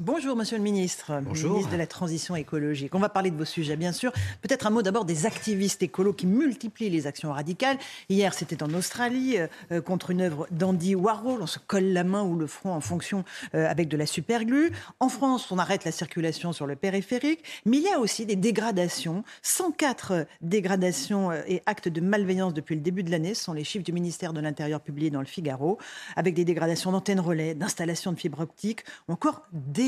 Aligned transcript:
Bonjour 0.00 0.34
Monsieur 0.34 0.56
le 0.56 0.62
Ministre, 0.64 1.20
Bonjour. 1.22 1.52
ministre 1.52 1.70
de 1.70 1.76
la 1.76 1.86
Transition 1.86 2.34
écologique. 2.34 2.96
On 2.96 2.98
va 2.98 3.08
parler 3.08 3.30
de 3.30 3.36
vos 3.36 3.44
sujets, 3.44 3.76
bien 3.76 3.92
sûr. 3.92 4.10
Peut-être 4.42 4.66
un 4.66 4.70
mot 4.70 4.82
d'abord 4.82 5.04
des 5.04 5.24
activistes 5.24 5.84
écolos 5.84 6.14
qui 6.14 6.26
multiplient 6.26 6.90
les 6.90 7.06
actions 7.06 7.30
radicales. 7.30 7.78
Hier, 8.08 8.34
c'était 8.34 8.64
en 8.64 8.74
Australie 8.74 9.36
euh, 9.70 9.80
contre 9.80 10.10
une 10.10 10.20
œuvre 10.20 10.48
d'Andy 10.50 10.96
Warhol. 10.96 11.40
On 11.42 11.46
se 11.46 11.60
colle 11.60 11.92
la 11.92 12.02
main 12.02 12.24
ou 12.24 12.34
le 12.34 12.48
front 12.48 12.72
en 12.72 12.80
fonction 12.80 13.24
euh, 13.54 13.70
avec 13.70 13.86
de 13.86 13.96
la 13.96 14.06
superglue. 14.06 14.72
En 14.98 15.08
France, 15.08 15.52
on 15.52 15.58
arrête 15.58 15.84
la 15.84 15.92
circulation 15.92 16.52
sur 16.52 16.66
le 16.66 16.74
périphérique. 16.74 17.44
Mais 17.64 17.76
il 17.76 17.84
y 17.84 17.88
a 17.88 18.00
aussi 18.00 18.26
des 18.26 18.34
dégradations. 18.34 19.22
104 19.42 20.26
dégradations 20.40 21.30
euh, 21.30 21.40
et 21.46 21.62
actes 21.66 21.86
de 21.88 22.00
malveillance 22.00 22.52
depuis 22.52 22.74
le 22.74 22.80
début 22.80 23.04
de 23.04 23.12
l'année. 23.12 23.34
Ce 23.34 23.44
sont 23.44 23.52
les 23.52 23.62
chiffres 23.62 23.84
du 23.84 23.92
ministère 23.92 24.32
de 24.32 24.40
l'Intérieur 24.40 24.80
publiés 24.80 25.10
dans 25.10 25.20
le 25.20 25.26
Figaro. 25.26 25.78
Avec 26.16 26.34
des 26.34 26.44
dégradations 26.44 26.90
d'antennes 26.90 27.20
relais, 27.20 27.54
d'installations 27.54 28.10
de 28.10 28.18
fibres 28.18 28.40
optiques 28.40 28.82
ou 29.08 29.12
encore 29.12 29.42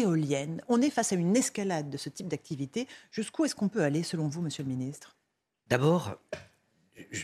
On 0.05 0.82
est 0.82 0.91
face 0.91 1.12
à 1.12 1.16
une 1.16 1.36
escalade 1.36 1.91
de 1.91 1.97
ce 1.97 2.08
type 2.08 2.28
d'activité. 2.28 2.86
Jusqu'où 3.11 3.44
est-ce 3.44 3.55
qu'on 3.55 3.69
peut 3.69 3.83
aller, 3.83 4.03
selon 4.03 4.28
vous, 4.28 4.42
Monsieur 4.42 4.62
le 4.62 4.69
Ministre? 4.69 5.16
D'abord, 5.69 6.16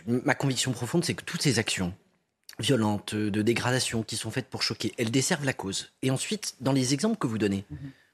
ma 0.06 0.34
conviction 0.34 0.72
profonde, 0.72 1.04
c'est 1.04 1.14
que 1.14 1.24
toutes 1.24 1.42
ces 1.42 1.58
actions 1.58 1.94
violentes, 2.58 3.14
de 3.14 3.42
dégradation 3.42 4.02
qui 4.02 4.16
sont 4.16 4.30
faites 4.30 4.48
pour 4.48 4.62
choquer, 4.62 4.92
elles 4.98 5.10
desservent 5.10 5.44
la 5.44 5.52
cause. 5.52 5.92
Et 6.02 6.10
ensuite, 6.10 6.56
dans 6.60 6.72
les 6.72 6.94
exemples 6.94 7.16
que 7.16 7.26
vous 7.26 7.38
donnez, 7.38 7.64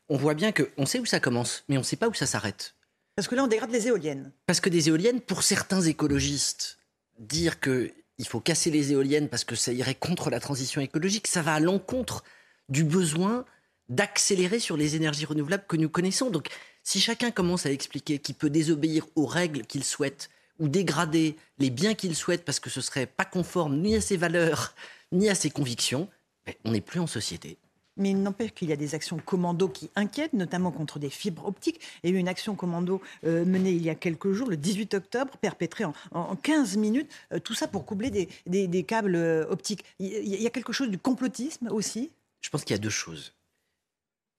on 0.09 0.17
voit 0.17 0.35
bien 0.35 0.53
qu'on 0.53 0.87
sait 0.87 1.01
où 1.01 1.07
ça 1.07 1.21
commence, 1.21 1.65
mais 1.69 1.77
on 1.77 1.81
ne 1.81 1.85
sait 1.85 1.97
pas 1.97 2.09
où 2.09 2.15
ça 2.15 2.27
s'arrête. 2.27 2.75
Parce 3.17 3.27
que 3.27 3.35
là, 3.35 3.45
on 3.45 3.49
dégrade 3.49 3.71
les 3.71 3.89
éoliennes. 3.89 4.31
Parce 4.47 4.61
que 4.61 4.69
des 4.69 4.89
éoliennes, 4.89 5.21
pour 5.21 5.43
certains 5.43 5.83
écologistes, 5.83 6.79
dire 7.19 7.59
que 7.61 7.93
il 8.19 8.27
faut 8.27 8.41
casser 8.41 8.71
les 8.71 8.93
éoliennes 8.93 9.29
parce 9.29 9.45
que 9.45 9.55
ça 9.55 9.73
irait 9.73 9.95
contre 9.95 10.31
la 10.31 10.41
transition 10.41 10.81
écologique, 10.81 11.29
ça 11.29 11.43
va 11.43 11.55
à 11.55 11.61
l'encontre 11.61 12.25
du 12.69 12.85
besoin 12.85 13.45
d'accélérer 13.89 14.59
sur 14.59 14.77
les 14.77 14.97
énergies 14.97 15.25
renouvelables 15.25 15.65
que 15.69 15.77
nous 15.77 15.89
connaissons. 15.89 16.31
Donc, 16.31 16.49
si 16.83 17.01
chacun 17.01 17.31
commence 17.31 17.67
à 17.67 17.71
expliquer 17.73 18.19
qu'il 18.19 18.35
peut 18.35 18.51
désobéir 18.51 19.07
aux 19.17 19.27
règles 19.27 19.63
qu'il 19.67 19.85
souhaite 19.85 20.31
ou 20.59 20.69
dégrader 20.69 21.37
les 21.59 21.71
biens 21.71 21.95
qu'il 21.95 22.15
souhaite 22.17 22.45
parce 22.45 22.61
que 22.61 22.71
ce 22.71 22.81
serait 22.81 23.07
pas 23.07 23.25
conforme 23.25 23.79
ni 23.81 23.95
à 23.95 24.01
ses 24.01 24.17
valeurs 24.17 24.75
ni 25.13 25.29
à 25.29 25.35
ses 25.35 25.51
convictions, 25.51 26.09
ben, 26.47 26.55
on 26.65 26.73
n'est 26.73 26.81
plus 26.83 27.01
en 27.01 27.07
société. 27.07 27.57
Mais 27.97 28.11
il 28.11 28.23
n'empêche 28.23 28.53
qu'il 28.53 28.69
y 28.69 28.73
a 28.73 28.77
des 28.77 28.95
actions 28.95 29.17
commando 29.19 29.69
qui 29.69 29.91
inquiètent, 29.97 30.33
notamment 30.35 30.71
contre 30.71 30.99
des 31.01 31.11
fibres 31.11 31.47
optiques. 31.47 31.81
Il 32.03 32.11
y 32.11 32.13
a 32.13 32.17
eu 32.17 32.19
une 32.21 32.29
action 32.29 32.55
commando 32.55 33.01
euh, 33.25 33.45
menée 33.45 33.73
il 33.73 33.83
y 33.83 33.91
a 33.91 33.95
quelques 33.97 34.33
jours, 34.33 34.49
le 34.49 34.57
18 34.57 34.95
octobre, 34.95 35.37
perpétrée 35.39 35.85
en, 35.85 35.95
en 36.13 36.37
15 36.37 36.77
minutes. 36.77 37.11
Euh, 37.33 37.41
tout 37.41 37.55
ça 37.55 37.67
pour 37.67 37.85
coubler 37.87 38.11
des, 38.11 38.29
des- 38.47 38.69
des 38.69 38.85
câbles 38.85 39.17
euh, 39.17 39.47
optiques. 39.49 39.85
Il 39.99 40.07
y, 40.07 40.35
il 40.37 40.43
y 40.43 40.47
a 40.47 40.51
quelque 40.51 40.73
chose 40.73 40.91
du 40.91 40.99
complotisme 40.99 41.69
aussi? 41.73 42.11
Je 42.41 42.51
pense 42.51 42.63
qu'il 42.65 42.75
y 42.75 42.79
a 42.79 42.83
deux 42.83 42.89
choses. 42.91 43.33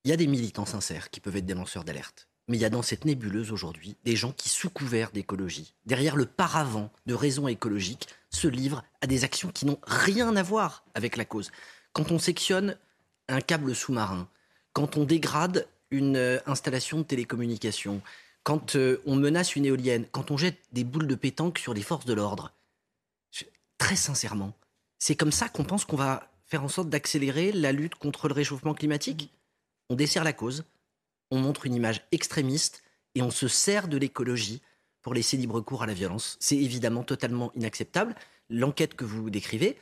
Il 0.03 0.09
y 0.09 0.13
a 0.13 0.17
des 0.17 0.27
militants 0.27 0.65
sincères 0.65 1.09
qui 1.09 1.19
peuvent 1.19 1.35
être 1.35 1.45
des 1.45 1.53
lanceurs 1.53 1.83
d'alerte. 1.83 2.27
Mais 2.47 2.57
il 2.57 2.61
y 2.61 2.65
a 2.65 2.69
dans 2.69 2.81
cette 2.81 3.05
nébuleuse 3.05 3.51
aujourd'hui 3.51 3.95
des 4.05 4.15
gens 4.15 4.31
qui, 4.31 4.49
sous 4.49 4.69
couvert 4.69 5.11
d'écologie, 5.11 5.75
derrière 5.85 6.15
le 6.15 6.25
paravent 6.25 6.91
de 7.05 7.13
raisons 7.13 7.47
écologiques, 7.47 8.07
se 8.31 8.47
livrent 8.47 8.83
à 9.01 9.07
des 9.07 9.23
actions 9.23 9.49
qui 9.49 9.65
n'ont 9.65 9.79
rien 9.83 10.35
à 10.35 10.43
voir 10.43 10.83
avec 10.95 11.15
la 11.15 11.25
cause. 11.25 11.51
Quand 11.93 12.11
on 12.11 12.17
sectionne 12.17 12.75
un 13.27 13.41
câble 13.41 13.75
sous-marin, 13.75 14.27
quand 14.73 14.97
on 14.97 15.03
dégrade 15.03 15.67
une 15.91 16.17
euh, 16.17 16.39
installation 16.47 16.99
de 16.99 17.03
télécommunication, 17.03 18.01
quand 18.43 18.75
euh, 18.75 19.01
on 19.05 19.15
menace 19.15 19.55
une 19.55 19.65
éolienne, 19.65 20.05
quand 20.11 20.31
on 20.31 20.37
jette 20.37 20.57
des 20.71 20.83
boules 20.83 21.07
de 21.07 21.15
pétanque 21.15 21.59
sur 21.59 21.73
les 21.73 21.81
forces 21.81 22.05
de 22.05 22.13
l'ordre, 22.13 22.53
très 23.77 23.95
sincèrement, 23.95 24.53
c'est 24.97 25.15
comme 25.15 25.31
ça 25.31 25.49
qu'on 25.49 25.63
pense 25.63 25.85
qu'on 25.85 25.97
va 25.97 26.29
faire 26.45 26.63
en 26.63 26.67
sorte 26.67 26.89
d'accélérer 26.89 27.51
la 27.51 27.71
lutte 27.71 27.95
contre 27.95 28.27
le 28.27 28.33
réchauffement 28.33 28.73
climatique? 28.73 29.31
On 29.89 29.95
dessert 29.95 30.23
la 30.23 30.33
cause, 30.33 30.65
on 31.31 31.39
montre 31.39 31.65
une 31.65 31.73
image 31.73 32.05
extrémiste 32.11 32.83
et 33.15 33.23
on 33.23 33.31
se 33.31 33.47
sert 33.47 33.87
de 33.87 33.97
l'écologie 33.97 34.61
pour 35.01 35.13
laisser 35.13 35.35
libre 35.35 35.61
cours 35.61 35.81
à 35.81 35.87
la 35.87 35.93
violence. 35.93 36.37
C'est 36.39 36.57
évidemment 36.57 37.03
totalement 37.03 37.51
inacceptable. 37.55 38.15
L'enquête 38.49 38.93
que 38.93 39.05
vous 39.05 39.29
décrivez, 39.29 39.77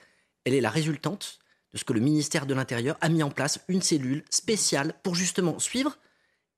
elle 0.46 0.54
est 0.54 0.62
la 0.62 0.70
résultante 0.70 1.40
de 1.74 1.78
ce 1.78 1.84
que 1.84 1.92
le 1.94 2.00
ministère 2.00 2.46
de 2.46 2.54
l'Intérieur 2.54 2.98
a 3.02 3.10
mis 3.10 3.22
en 3.22 3.30
place, 3.30 3.60
une 3.68 3.82
cellule 3.82 4.24
spéciale 4.30 4.94
pour 5.04 5.16
justement 5.16 5.60
suivre 5.60 5.98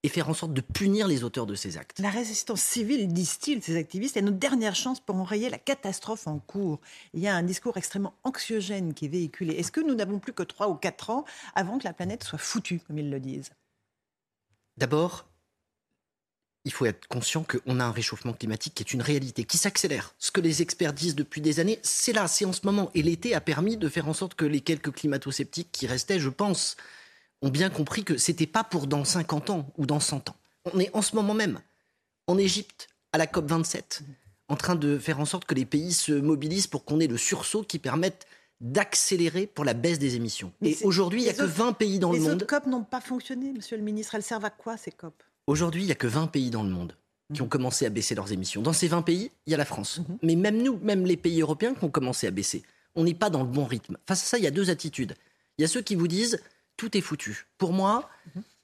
et 0.02 0.08
faire 0.08 0.28
en 0.28 0.34
sorte 0.34 0.54
de 0.54 0.60
punir 0.60 1.06
les 1.06 1.24
auteurs 1.24 1.46
de 1.46 1.54
ces 1.54 1.76
actes. 1.76 1.98
La 1.98 2.10
résistance 2.10 2.62
civile, 2.62 3.08
disent-ils, 3.08 3.62
ces 3.62 3.76
activistes, 3.76 4.16
est 4.16 4.22
notre 4.22 4.38
dernière 4.38 4.74
chance 4.74 5.00
pour 5.00 5.16
enrayer 5.16 5.50
la 5.50 5.58
catastrophe 5.58 6.26
en 6.26 6.38
cours. 6.38 6.80
Il 7.12 7.20
y 7.20 7.28
a 7.28 7.34
un 7.34 7.42
discours 7.42 7.76
extrêmement 7.76 8.14
anxiogène 8.24 8.94
qui 8.94 9.06
est 9.06 9.08
véhiculé. 9.08 9.54
Est-ce 9.54 9.72
que 9.72 9.80
nous 9.80 9.94
n'avons 9.94 10.18
plus 10.18 10.32
que 10.32 10.42
3 10.42 10.68
ou 10.68 10.74
4 10.74 11.10
ans 11.10 11.24
avant 11.54 11.78
que 11.78 11.84
la 11.84 11.92
planète 11.92 12.24
soit 12.24 12.38
foutue, 12.38 12.80
comme 12.80 12.98
ils 12.98 13.10
le 13.10 13.20
disent? 13.20 13.50
D'abord, 14.78 15.26
il 16.64 16.72
faut 16.72 16.86
être 16.86 17.06
conscient 17.08 17.44
qu'on 17.44 17.80
a 17.80 17.84
un 17.84 17.92
réchauffement 17.92 18.32
climatique 18.32 18.74
qui 18.74 18.82
est 18.82 18.92
une 18.92 19.02
réalité, 19.02 19.44
qui 19.44 19.58
s'accélère. 19.58 20.14
Ce 20.18 20.30
que 20.30 20.40
les 20.40 20.62
experts 20.62 20.92
disent 20.92 21.14
depuis 21.14 21.40
des 21.40 21.60
années, 21.60 21.78
c'est 21.82 22.12
là, 22.12 22.28
c'est 22.28 22.44
en 22.44 22.52
ce 22.52 22.64
moment. 22.64 22.90
Et 22.94 23.02
l'été 23.02 23.34
a 23.34 23.40
permis 23.40 23.76
de 23.76 23.88
faire 23.88 24.08
en 24.08 24.14
sorte 24.14 24.34
que 24.34 24.44
les 24.44 24.60
quelques 24.60 24.92
climato-sceptiques 24.92 25.72
qui 25.72 25.86
restaient, 25.86 26.20
je 26.20 26.28
pense, 26.28 26.76
ont 27.42 27.48
bien 27.48 27.70
compris 27.70 28.04
que 28.04 28.16
c'était 28.16 28.46
pas 28.46 28.64
pour 28.64 28.86
dans 28.86 29.04
50 29.04 29.50
ans 29.50 29.72
ou 29.78 29.86
dans 29.86 30.00
100 30.00 30.30
ans. 30.30 30.36
On 30.72 30.78
est 30.78 30.90
en 30.94 31.02
ce 31.02 31.16
moment 31.16 31.34
même, 31.34 31.60
en 32.26 32.36
Égypte, 32.38 32.88
à 33.12 33.18
la 33.18 33.26
COP 33.26 33.46
27, 33.48 34.02
en 34.48 34.56
train 34.56 34.74
de 34.76 34.98
faire 34.98 35.20
en 35.20 35.24
sorte 35.24 35.44
que 35.46 35.54
les 35.54 35.64
pays 35.64 35.92
se 35.92 36.12
mobilisent 36.12 36.66
pour 36.66 36.84
qu'on 36.84 37.00
ait 37.00 37.06
le 37.06 37.16
sursaut 37.16 37.62
qui 37.62 37.78
permette 37.78 38.26
d'accélérer 38.60 39.46
pour 39.46 39.64
la 39.64 39.72
baisse 39.72 39.98
des 39.98 40.16
émissions. 40.16 40.52
Mais 40.60 40.72
Et 40.72 40.78
aujourd'hui, 40.84 41.20
il 41.20 41.24
n'y 41.24 41.28
a 41.30 41.32
les 41.32 41.38
que 41.38 41.42
autres- 41.44 41.54
20 41.54 41.72
pays 41.72 41.98
dans 41.98 42.12
le 42.12 42.18
Les 42.18 42.24
monde. 42.24 42.42
autres 42.42 42.46
COP 42.46 42.66
n'ont 42.66 42.84
pas 42.84 43.00
fonctionné, 43.00 43.52
monsieur 43.52 43.76
le 43.78 43.82
ministre. 43.82 44.14
Elles 44.14 44.22
servent 44.22 44.44
à 44.44 44.50
quoi, 44.50 44.76
ces 44.76 44.90
COP? 44.90 45.14
Aujourd'hui, 45.46 45.82
il 45.82 45.86
n'y 45.86 45.92
a 45.92 45.96
que 45.96 46.06
20 46.06 46.26
pays 46.26 46.50
dans 46.50 46.62
le 46.62 46.68
monde 46.68 46.94
qui 47.32 47.40
ont 47.42 47.48
commencé 47.48 47.86
à 47.86 47.90
baisser 47.90 48.14
leurs 48.14 48.32
émissions. 48.32 48.60
Dans 48.60 48.72
ces 48.74 48.88
20 48.88 49.02
pays, 49.02 49.30
il 49.46 49.50
y 49.52 49.54
a 49.54 49.56
la 49.56 49.64
France. 49.64 50.00
Mais 50.22 50.34
même 50.36 50.60
nous, 50.62 50.78
même 50.82 51.06
les 51.06 51.16
pays 51.16 51.40
européens 51.40 51.74
qui 51.74 51.84
ont 51.84 51.90
commencé 51.90 52.26
à 52.26 52.30
baisser, 52.32 52.62
on 52.96 53.04
n'est 53.04 53.14
pas 53.14 53.30
dans 53.30 53.42
le 53.44 53.48
bon 53.48 53.64
rythme. 53.64 53.96
Face 54.06 54.22
à 54.24 54.26
ça, 54.26 54.38
il 54.38 54.44
y 54.44 54.48
a 54.48 54.50
deux 54.50 54.68
attitudes. 54.68 55.14
Il 55.56 55.62
y 55.62 55.64
a 55.64 55.68
ceux 55.68 55.80
qui 55.80 55.94
vous 55.94 56.08
disent 56.08 56.40
tout 56.80 56.96
est 56.96 57.02
foutu. 57.02 57.46
Pour 57.58 57.74
moi, 57.74 58.08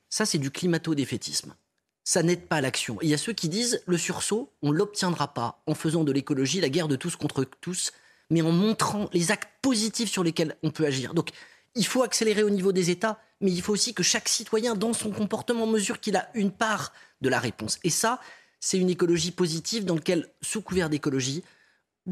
ça 0.08 0.24
c'est 0.24 0.38
du 0.38 0.50
climato-défaitisme. 0.50 1.54
Ça 2.02 2.22
n'aide 2.22 2.46
pas 2.46 2.62
l'action. 2.62 2.98
Et 3.02 3.06
il 3.06 3.10
y 3.10 3.14
a 3.14 3.18
ceux 3.18 3.34
qui 3.34 3.50
disent 3.50 3.82
le 3.86 3.98
sursaut, 3.98 4.50
on 4.62 4.70
l'obtiendra 4.70 5.34
pas 5.34 5.62
en 5.66 5.74
faisant 5.74 6.02
de 6.02 6.12
l'écologie 6.12 6.62
la 6.62 6.70
guerre 6.70 6.88
de 6.88 6.96
tous 6.96 7.14
contre 7.14 7.44
tous, 7.60 7.92
mais 8.30 8.40
en 8.40 8.52
montrant 8.52 9.10
les 9.12 9.32
actes 9.32 9.50
positifs 9.60 10.10
sur 10.10 10.24
lesquels 10.24 10.56
on 10.62 10.70
peut 10.70 10.86
agir. 10.86 11.12
Donc, 11.12 11.28
il 11.74 11.86
faut 11.86 12.02
accélérer 12.02 12.42
au 12.42 12.48
niveau 12.48 12.72
des 12.72 12.88
États, 12.88 13.20
mais 13.42 13.52
il 13.52 13.60
faut 13.60 13.74
aussi 13.74 13.92
que 13.92 14.02
chaque 14.02 14.30
citoyen, 14.30 14.74
dans 14.74 14.94
son 14.94 15.10
comportement, 15.10 15.66
mesure 15.66 16.00
qu'il 16.00 16.16
a 16.16 16.30
une 16.32 16.52
part 16.52 16.94
de 17.20 17.28
la 17.28 17.38
réponse. 17.38 17.78
Et 17.84 17.90
ça, 17.90 18.18
c'est 18.60 18.78
une 18.78 18.88
écologie 18.88 19.30
positive 19.30 19.84
dans 19.84 19.96
laquelle, 19.96 20.30
sous 20.40 20.62
couvert 20.62 20.88
d'écologie, 20.88 21.44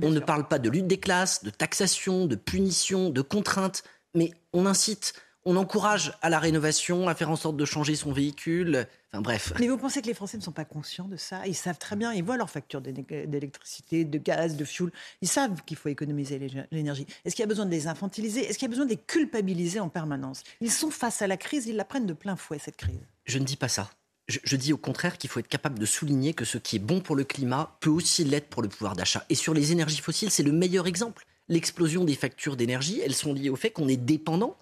on 0.03 0.11
ne 0.11 0.21
parle 0.21 0.49
pas 0.49 0.59
de 0.59 0.69
lutte 0.69 0.87
des 0.87 1.01
classes, 1.01 1.45
de 1.45 1.51
taxation, 1.51 2.27
de 2.27 2.37
punition, 2.37 3.09
de 3.09 3.23
contrainte, 3.23 3.85
mais 4.15 4.33
on 4.53 4.67
incite, 4.67 5.15
on 5.45 5.57
encourage 5.57 6.13
à 6.23 6.31
la 6.31 6.39
rénovation, 6.39 7.09
à 7.09 7.15
faire 7.15 7.31
en 7.31 7.37
sorte 7.37 7.57
de 7.57 7.65
changer 7.65 7.97
son 7.97 8.13
véhicule. 8.13 8.87
Enfin 9.13 9.21
bref. 9.21 9.53
Mais 9.61 9.69
vous 9.69 9.77
pensez 9.77 10.01
que 10.01 10.07
les 10.07 10.15
Français 10.15 10.37
ne 10.39 10.43
sont 10.43 10.53
pas 10.53 10.65
conscients 10.65 11.07
de 11.07 11.17
ça? 11.17 11.47
Ils 11.47 11.55
savent 11.55 11.79
très 11.79 11.97
bien, 11.97 12.13
ils 12.13 12.25
voient 12.25 12.37
leurs 12.37 12.51
factures 12.51 12.81
d'électricité, 12.81 14.05
de 14.05 14.19
gaz, 14.19 14.57
de 14.57 14.65
fuel. 14.65 14.91
Ils 15.23 15.29
savent 15.29 15.63
qu'il 15.67 15.77
faut 15.77 15.89
économiser 15.89 16.39
l'é- 16.39 16.65
l'énergie. 16.71 17.07
Est-ce 17.25 17.35
qu'il 17.35 17.43
y 17.43 17.45
a 17.45 17.49
besoin 17.49 17.67
de 17.67 17.71
les 17.71 17.87
infantiliser? 17.87 18.41
Est-ce 18.45 18.59
qu'il 18.59 18.67
y 18.67 18.71
a 18.71 18.75
besoin 18.75 18.87
de 18.87 18.91
les 18.91 18.97
culpabiliser 18.97 19.81
en 19.81 19.89
permanence? 19.89 20.43
Ils 20.61 20.71
sont 20.73 20.91
face 20.91 21.23
à 21.23 21.27
la 21.27 21.37
crise, 21.37 21.67
ils 21.67 21.77
la 21.77 21.85
prennent 21.85 22.07
de 22.07 22.15
plein 22.15 22.37
fouet, 22.37 22.59
cette 22.59 22.77
crise. 22.77 23.01
Je 23.25 23.39
ne 23.39 23.45
dis 23.45 23.57
pas 23.57 23.69
ça. 23.69 23.91
Je, 24.29 24.39
je 24.43 24.57
dis 24.57 24.73
au 24.73 24.79
contraire 24.79 25.19
qu'il 25.19 25.29
faut 25.29 25.41
être 25.41 25.49
capable 25.49 25.79
de 25.79 25.85
souligner 25.85 26.33
que 26.33 26.47
ce 26.47 26.57
qui 26.57 26.77
est 26.77 26.81
bon 26.81 27.01
pour 27.01 27.15
le 27.15 27.25
climat 27.25 27.77
peut 27.81 27.91
aussi 27.91 28.25
l'être 28.25 28.49
pour 28.49 28.63
le 28.63 28.69
pouvoir 28.69 28.97
d'achat. 28.97 29.25
Et 29.29 29.35
sur 29.35 29.53
les 29.53 29.71
énergies 29.71 30.01
fossiles, 30.01 30.31
c'est 30.31 30.43
le 30.43 30.53
meilleur 30.53 30.87
exemple. 30.87 31.27
L'explosion 31.49 32.05
des 32.05 32.15
factures 32.15 32.57
d'énergie, 32.57 33.01
elles 33.05 33.15
sont 33.15 33.35
liées 33.35 33.51
au 33.51 33.57
fait 33.57 33.71
qu'on 33.71 33.87
est 33.87 33.99
dépendant 33.99 34.57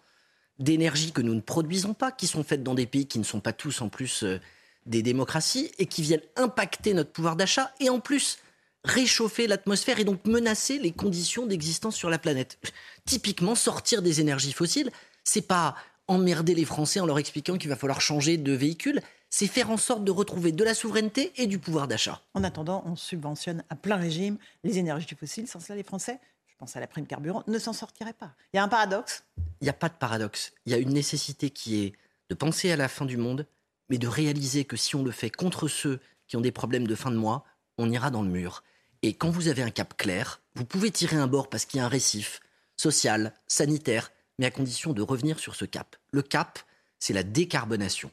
d'énergies 0.58 1.12
que 1.12 1.22
nous 1.22 1.34
ne 1.34 1.40
produisons 1.40 1.94
pas, 1.94 2.12
qui 2.12 2.26
sont 2.26 2.44
faites 2.44 2.62
dans 2.62 2.74
des 2.74 2.86
pays 2.86 3.06
qui 3.06 3.18
ne 3.18 3.24
sont 3.24 3.40
pas 3.40 3.52
tous 3.52 3.80
en 3.80 3.88
plus 3.88 4.22
euh, 4.22 4.40
des 4.86 5.02
démocraties 5.02 5.70
et 5.78 5.86
qui 5.86 6.02
viennent 6.02 6.22
impacter 6.36 6.94
notre 6.94 7.10
pouvoir 7.10 7.36
d'achat 7.36 7.72
et 7.80 7.88
en 7.88 8.00
plus 8.00 8.38
réchauffer 8.84 9.46
l'atmosphère 9.46 10.00
et 10.00 10.04
donc 10.04 10.24
menacer 10.24 10.78
les 10.78 10.90
conditions 10.90 11.46
d'existence 11.46 11.96
sur 11.96 12.10
la 12.10 12.18
planète. 12.18 12.58
Typiquement, 13.04 13.54
sortir 13.54 14.02
des 14.02 14.20
énergies 14.20 14.52
fossiles, 14.52 14.90
c'est 15.24 15.46
pas 15.46 15.76
emmerder 16.08 16.54
les 16.54 16.64
Français 16.64 17.00
en 17.00 17.06
leur 17.06 17.18
expliquant 17.18 17.56
qu'il 17.56 17.68
va 17.68 17.76
falloir 17.76 18.00
changer 18.00 18.36
de 18.36 18.52
véhicule. 18.52 19.00
C'est 19.30 19.46
faire 19.46 19.70
en 19.70 19.76
sorte 19.76 20.04
de 20.04 20.10
retrouver 20.10 20.52
de 20.52 20.62
la 20.64 20.74
souveraineté 20.74 21.32
et 21.36 21.46
du 21.46 21.58
pouvoir 21.58 21.88
d'achat. 21.88 22.20
En 22.34 22.44
attendant, 22.44 22.82
on 22.86 22.96
subventionne 22.96 23.62
à 23.70 23.76
plein 23.76 23.96
régime 23.96 24.36
les 24.62 24.78
énergies 24.78 25.06
fossiles. 25.18 25.48
Sans 25.48 25.60
cela, 25.60 25.76
les 25.76 25.84
Français, 25.84 26.18
pense 26.62 26.76
à 26.76 26.80
la 26.80 26.86
prime 26.86 27.08
carburant, 27.08 27.42
ne 27.48 27.58
s'en 27.58 27.72
sortiraient 27.72 28.12
pas. 28.12 28.36
Il 28.52 28.56
y 28.56 28.60
a 28.60 28.62
un 28.62 28.68
paradoxe 28.68 29.24
Il 29.60 29.64
n'y 29.64 29.68
a 29.68 29.72
pas 29.72 29.88
de 29.88 29.96
paradoxe. 29.96 30.52
Il 30.64 30.70
y 30.70 30.76
a 30.76 30.78
une 30.78 30.92
nécessité 30.92 31.50
qui 31.50 31.82
est 31.82 31.92
de 32.30 32.36
penser 32.36 32.70
à 32.70 32.76
la 32.76 32.86
fin 32.86 33.04
du 33.04 33.16
monde, 33.16 33.48
mais 33.88 33.98
de 33.98 34.06
réaliser 34.06 34.64
que 34.64 34.76
si 34.76 34.94
on 34.94 35.02
le 35.02 35.10
fait 35.10 35.28
contre 35.28 35.66
ceux 35.66 35.98
qui 36.28 36.36
ont 36.36 36.40
des 36.40 36.52
problèmes 36.52 36.86
de 36.86 36.94
fin 36.94 37.10
de 37.10 37.16
mois, 37.16 37.44
on 37.78 37.90
ira 37.90 38.12
dans 38.12 38.22
le 38.22 38.28
mur. 38.28 38.62
Et 39.02 39.12
quand 39.14 39.28
vous 39.28 39.48
avez 39.48 39.64
un 39.64 39.72
cap 39.72 39.96
clair, 39.96 40.40
vous 40.54 40.64
pouvez 40.64 40.92
tirer 40.92 41.16
un 41.16 41.26
bord 41.26 41.50
parce 41.50 41.64
qu'il 41.64 41.78
y 41.78 41.80
a 41.80 41.84
un 41.86 41.88
récif 41.88 42.38
social, 42.76 43.34
sanitaire, 43.48 44.12
mais 44.38 44.46
à 44.46 44.52
condition 44.52 44.92
de 44.92 45.02
revenir 45.02 45.40
sur 45.40 45.56
ce 45.56 45.64
cap. 45.64 45.96
Le 46.12 46.22
cap, 46.22 46.60
c'est 47.00 47.12
la 47.12 47.24
décarbonation. 47.24 48.12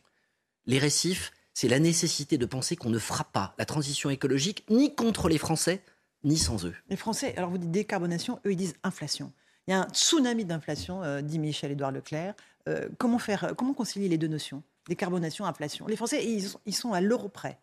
Les 0.66 0.80
récifs, 0.80 1.34
c'est 1.54 1.68
la 1.68 1.78
nécessité 1.78 2.40
de 2.40 2.48
penser 2.48 2.76
qu'on 2.76 2.90
ne 2.90 2.98
fera 2.98 3.26
pas 3.26 3.54
la 3.60 3.66
transition 3.66 4.10
écologique 4.10 4.66
ni 4.72 4.96
contre 4.96 5.30
les 5.30 5.38
Français, 5.38 5.84
ni 6.24 6.38
sans 6.38 6.66
eux. 6.66 6.76
Les 6.90 6.96
Français, 6.96 7.34
alors 7.38 7.50
vous 7.50 7.58
dites 7.58 7.72
décarbonation, 7.72 8.40
eux 8.46 8.52
ils 8.52 8.58
disent 8.58 8.76
inflation. 8.84 9.32
Il 9.68 9.72
y 9.72 9.74
a 9.74 9.82
un 9.82 9.90
tsunami 9.90 10.46
d'inflation, 10.46 11.04
euh, 11.04 11.22
dit 11.22 11.40
Michel-Édouard 11.40 11.92
Leclerc. 11.92 12.34
Euh, 12.68 12.90
comment 12.98 13.20
faire, 13.20 13.54
comment 13.58 13.74
concilier 13.74 14.10
les 14.10 14.18
deux 14.18 14.28
notions 14.28 14.64
Décarbonation, 14.88 15.46
inflation? 15.46 15.86
Les 15.88 15.96
Français, 15.96 16.26
ils 16.26 16.76
sont 16.76 16.94
à 16.94 17.02
l'euro 17.02 17.30
près. 17.30 17.60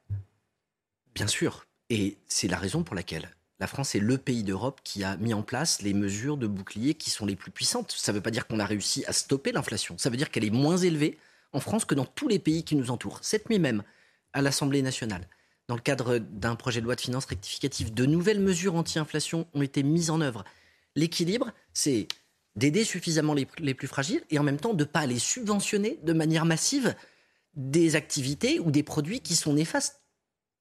Bien 1.15 1.27
sûr. 1.27 1.67
Et 1.91 2.19
c'est 2.27 2.49
la 2.49 2.57
raison 2.57 2.83
pour 2.83 2.95
laquelle 2.95 3.29
la 3.59 3.67
France 3.67 3.95
est 3.95 4.01
le 4.01 4.19
pays 4.19 4.43
d'Europe 4.43 4.81
qui 4.85 5.03
a 5.03 5.17
mis 5.17 5.33
en 5.33 5.43
place 5.43 5.81
les 5.81 5.95
mesures 5.95 6.37
de 6.37 6.47
bouclier 6.47 6.95
qui 6.95 7.11
sont 7.11 7.25
les 7.25 7.37
plus 7.37 7.51
puissantes. 7.51 7.93
Ça 7.93 8.13
ne 8.13 8.19
veut 8.19 8.23
pas 8.23 8.31
dire 8.31 8.47
qu'on 8.47 8.61
a 8.61 8.67
réussi 8.67 9.05
à 9.07 9.13
stopper 9.13 9.53
l'inflation. 9.53 9.97
Ça 9.99 10.11
veut 10.11 10.17
dire 10.17 10.31
qu'elle 10.31 10.45
est 10.45 10.51
moins 10.51 10.77
élevée 10.77 11.19
en 11.53 11.61
France 11.61 11.85
que 11.85 11.95
dans 11.95 12.05
tous 12.05 12.29
les 12.29 12.39
pays 12.39 12.65
qui 12.65 12.77
nous 12.77 12.91
entourent. 12.91 13.19
Cette 13.23 13.49
nuit 13.49 13.59
même, 13.59 13.83
à 14.35 14.43
l'Assemblée 14.43 14.83
nationale, 14.83 15.27
dans 15.69 15.75
le 15.75 15.81
cadre 15.81 16.19
d'un 16.19 16.55
projet 16.55 16.81
de 16.81 16.87
loi 16.87 16.95
de 16.95 17.01
finances 17.01 17.27
rectificative, 17.27 17.93
de 17.93 18.07
nouvelles 18.07 18.41
mesures 18.41 18.75
anti-inflation 18.75 19.47
ont 19.55 19.63
été 19.63 19.83
mises 19.83 20.11
en 20.11 20.21
œuvre. 20.21 20.45
L'équilibre, 20.95 21.53
c'est 21.73 22.09
d'aider 22.55 22.85
suffisamment 22.85 23.35
les, 23.35 23.47
les, 23.59 23.75
plus 23.75 23.89
fragiles 23.89 24.23
et 24.31 24.39
en 24.39 24.43
même 24.43 24.59
temps 24.59 24.75
de 24.75 24.85
ne 24.85 24.89
pas 24.89 25.07
les 25.07 25.19
subventionner 25.19 25.99
de 26.03 26.13
manière 26.13 26.45
massive 26.45 26.95
des 27.55 27.97
activités 27.97 28.61
ou 28.61 28.71
des 28.71 28.83
produits 28.83 29.21
qui 29.21 29.35
sont 29.35 29.55
néfastes 29.55 30.03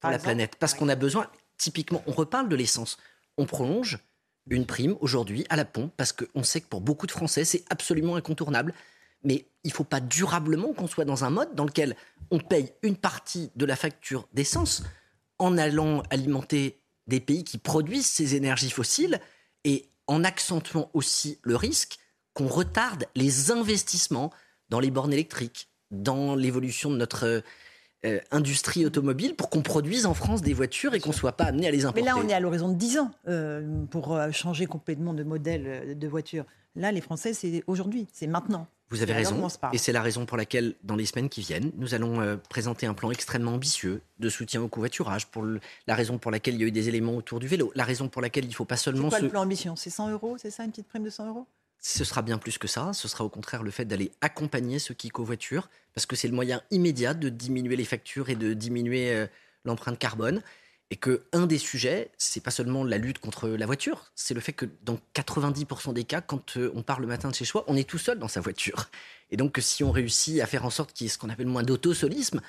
pour 0.00 0.10
la 0.10 0.18
planète. 0.18 0.56
Parce 0.58 0.74
qu'on 0.74 0.88
a 0.88 0.94
besoin, 0.94 1.30
typiquement, 1.56 2.02
on 2.06 2.12
reparle 2.12 2.48
de 2.48 2.56
l'essence. 2.56 2.98
On 3.38 3.46
prolonge 3.46 3.98
une 4.48 4.66
prime 4.66 4.96
aujourd'hui 5.00 5.44
à 5.48 5.56
la 5.56 5.64
pompe 5.64 5.92
parce 5.96 6.12
qu'on 6.12 6.42
sait 6.42 6.60
que 6.60 6.66
pour 6.66 6.80
beaucoup 6.80 7.06
de 7.06 7.12
Français, 7.12 7.44
c'est 7.44 7.64
absolument 7.70 8.16
incontournable. 8.16 8.74
Mais 9.26 9.44
il 9.64 9.68
ne 9.68 9.74
faut 9.74 9.84
pas 9.84 10.00
durablement 10.00 10.72
qu'on 10.72 10.86
soit 10.86 11.04
dans 11.04 11.24
un 11.24 11.30
mode 11.30 11.54
dans 11.54 11.64
lequel 11.64 11.96
on 12.30 12.38
paye 12.38 12.72
une 12.82 12.96
partie 12.96 13.50
de 13.56 13.66
la 13.66 13.76
facture 13.76 14.28
d'essence 14.32 14.84
en 15.38 15.58
allant 15.58 16.02
alimenter 16.10 16.80
des 17.08 17.20
pays 17.20 17.44
qui 17.44 17.58
produisent 17.58 18.08
ces 18.08 18.36
énergies 18.36 18.70
fossiles 18.70 19.20
et 19.64 19.90
en 20.06 20.22
accentuant 20.22 20.90
aussi 20.94 21.38
le 21.42 21.56
risque 21.56 21.98
qu'on 22.32 22.46
retarde 22.46 23.06
les 23.16 23.50
investissements 23.50 24.32
dans 24.68 24.78
les 24.78 24.92
bornes 24.92 25.12
électriques, 25.12 25.68
dans 25.90 26.36
l'évolution 26.36 26.90
de 26.90 26.96
notre 26.96 27.42
euh, 28.06 28.20
industrie 28.30 28.86
automobile 28.86 29.34
pour 29.34 29.50
qu'on 29.50 29.62
produise 29.62 30.06
en 30.06 30.14
France 30.14 30.42
des 30.42 30.52
voitures 30.52 30.94
et 30.94 31.00
qu'on 31.00 31.10
ne 31.10 31.14
soit 31.14 31.32
pas 31.32 31.44
amené 31.44 31.66
à 31.66 31.70
les 31.70 31.84
importer. 31.84 32.02
Mais 32.02 32.06
là, 32.06 32.16
on 32.16 32.28
est 32.28 32.32
à 32.32 32.40
l'horizon 32.40 32.68
de 32.68 32.74
10 32.74 32.98
ans 32.98 33.10
euh, 33.26 33.84
pour 33.90 34.14
euh, 34.14 34.30
changer 34.30 34.66
complètement 34.66 35.12
de 35.14 35.24
modèle 35.24 35.98
de 35.98 36.08
voiture. 36.08 36.44
Là, 36.76 36.92
les 36.92 37.00
Français, 37.00 37.34
c'est 37.34 37.64
aujourd'hui, 37.66 38.06
c'est 38.12 38.26
maintenant. 38.26 38.66
Vous 38.90 39.02
avez 39.02 39.14
raison, 39.14 39.48
et 39.72 39.78
c'est 39.78 39.90
la 39.90 40.02
raison 40.02 40.26
pour 40.26 40.36
laquelle, 40.36 40.74
dans 40.84 40.94
les 40.94 41.06
semaines 41.06 41.28
qui 41.28 41.40
viennent, 41.40 41.72
nous 41.76 41.94
allons 41.94 42.38
présenter 42.48 42.86
un 42.86 42.94
plan 42.94 43.10
extrêmement 43.10 43.54
ambitieux 43.54 44.00
de 44.20 44.28
soutien 44.28 44.62
au 44.62 44.68
covoiturage, 44.68 45.26
pour 45.26 45.44
la 45.44 45.94
raison 45.96 46.18
pour 46.18 46.30
laquelle 46.30 46.54
il 46.54 46.60
y 46.60 46.64
a 46.64 46.68
eu 46.68 46.70
des 46.70 46.88
éléments 46.88 47.16
autour 47.16 47.40
du 47.40 47.48
vélo, 47.48 47.72
la 47.74 47.82
raison 47.82 48.08
pour 48.08 48.22
laquelle 48.22 48.44
il 48.44 48.50
ne 48.50 48.54
faut 48.54 48.64
pas 48.64 48.76
seulement... 48.76 49.10
C'est 49.10 49.16
quoi 49.16 49.22
le 49.22 49.28
plan 49.30 49.42
ambition 49.42 49.74
C'est 49.74 49.90
100 49.90 50.10
euros, 50.10 50.36
c'est 50.38 50.52
ça, 50.52 50.62
une 50.62 50.70
petite 50.70 50.86
prime 50.86 51.02
de 51.02 51.10
100 51.10 51.26
euros? 51.30 51.48
Ce 51.80 52.04
sera 52.04 52.22
bien 52.22 52.38
plus 52.38 52.58
que 52.58 52.68
ça. 52.68 52.92
Ce 52.92 53.08
sera 53.08 53.24
au 53.24 53.28
contraire 53.28 53.62
le 53.62 53.70
fait 53.70 53.84
d'aller 53.84 54.12
accompagner 54.20 54.78
ceux 54.78 54.94
qui 54.94 55.08
covoiturent, 55.08 55.68
parce 55.94 56.06
que 56.06 56.16
c'est 56.16 56.28
le 56.28 56.34
moyen 56.34 56.62
immédiat 56.70 57.14
de 57.14 57.28
diminuer 57.28 57.76
les 57.76 57.84
factures 57.84 58.28
et 58.28 58.36
de 58.36 58.54
diminuer 58.54 59.12
euh, 59.12 59.26
l'empreinte 59.64 59.98
carbone. 59.98 60.42
Et 60.90 60.96
que 60.96 61.24
un 61.32 61.46
des 61.46 61.58
sujets, 61.58 62.12
c'est 62.16 62.42
pas 62.42 62.52
seulement 62.52 62.84
la 62.84 62.96
lutte 62.96 63.18
contre 63.18 63.48
la 63.48 63.66
voiture, 63.66 64.12
c'est 64.14 64.34
le 64.34 64.40
fait 64.40 64.52
que 64.52 64.66
dans 64.84 65.00
90% 65.16 65.92
des 65.92 66.04
cas, 66.04 66.20
quand 66.20 66.56
euh, 66.56 66.70
on 66.76 66.82
part 66.82 67.00
le 67.00 67.08
matin 67.08 67.28
de 67.28 67.34
chez 67.34 67.44
soi, 67.44 67.64
on 67.66 67.76
est 67.76 67.88
tout 67.88 67.98
seul 67.98 68.20
dans 68.20 68.28
sa 68.28 68.40
voiture. 68.40 68.88
Et 69.32 69.36
donc, 69.36 69.58
si 69.60 69.82
on 69.82 69.90
réussit 69.90 70.40
à 70.40 70.46
faire 70.46 70.64
en 70.64 70.70
sorte 70.70 70.92
qu'il 70.92 71.06
y 71.06 71.08
ait 71.08 71.12
ce 71.12 71.18
qu'on 71.18 71.28
appelle 71.28 71.48
moins 71.48 71.64
d'autosolisme, 71.64 72.40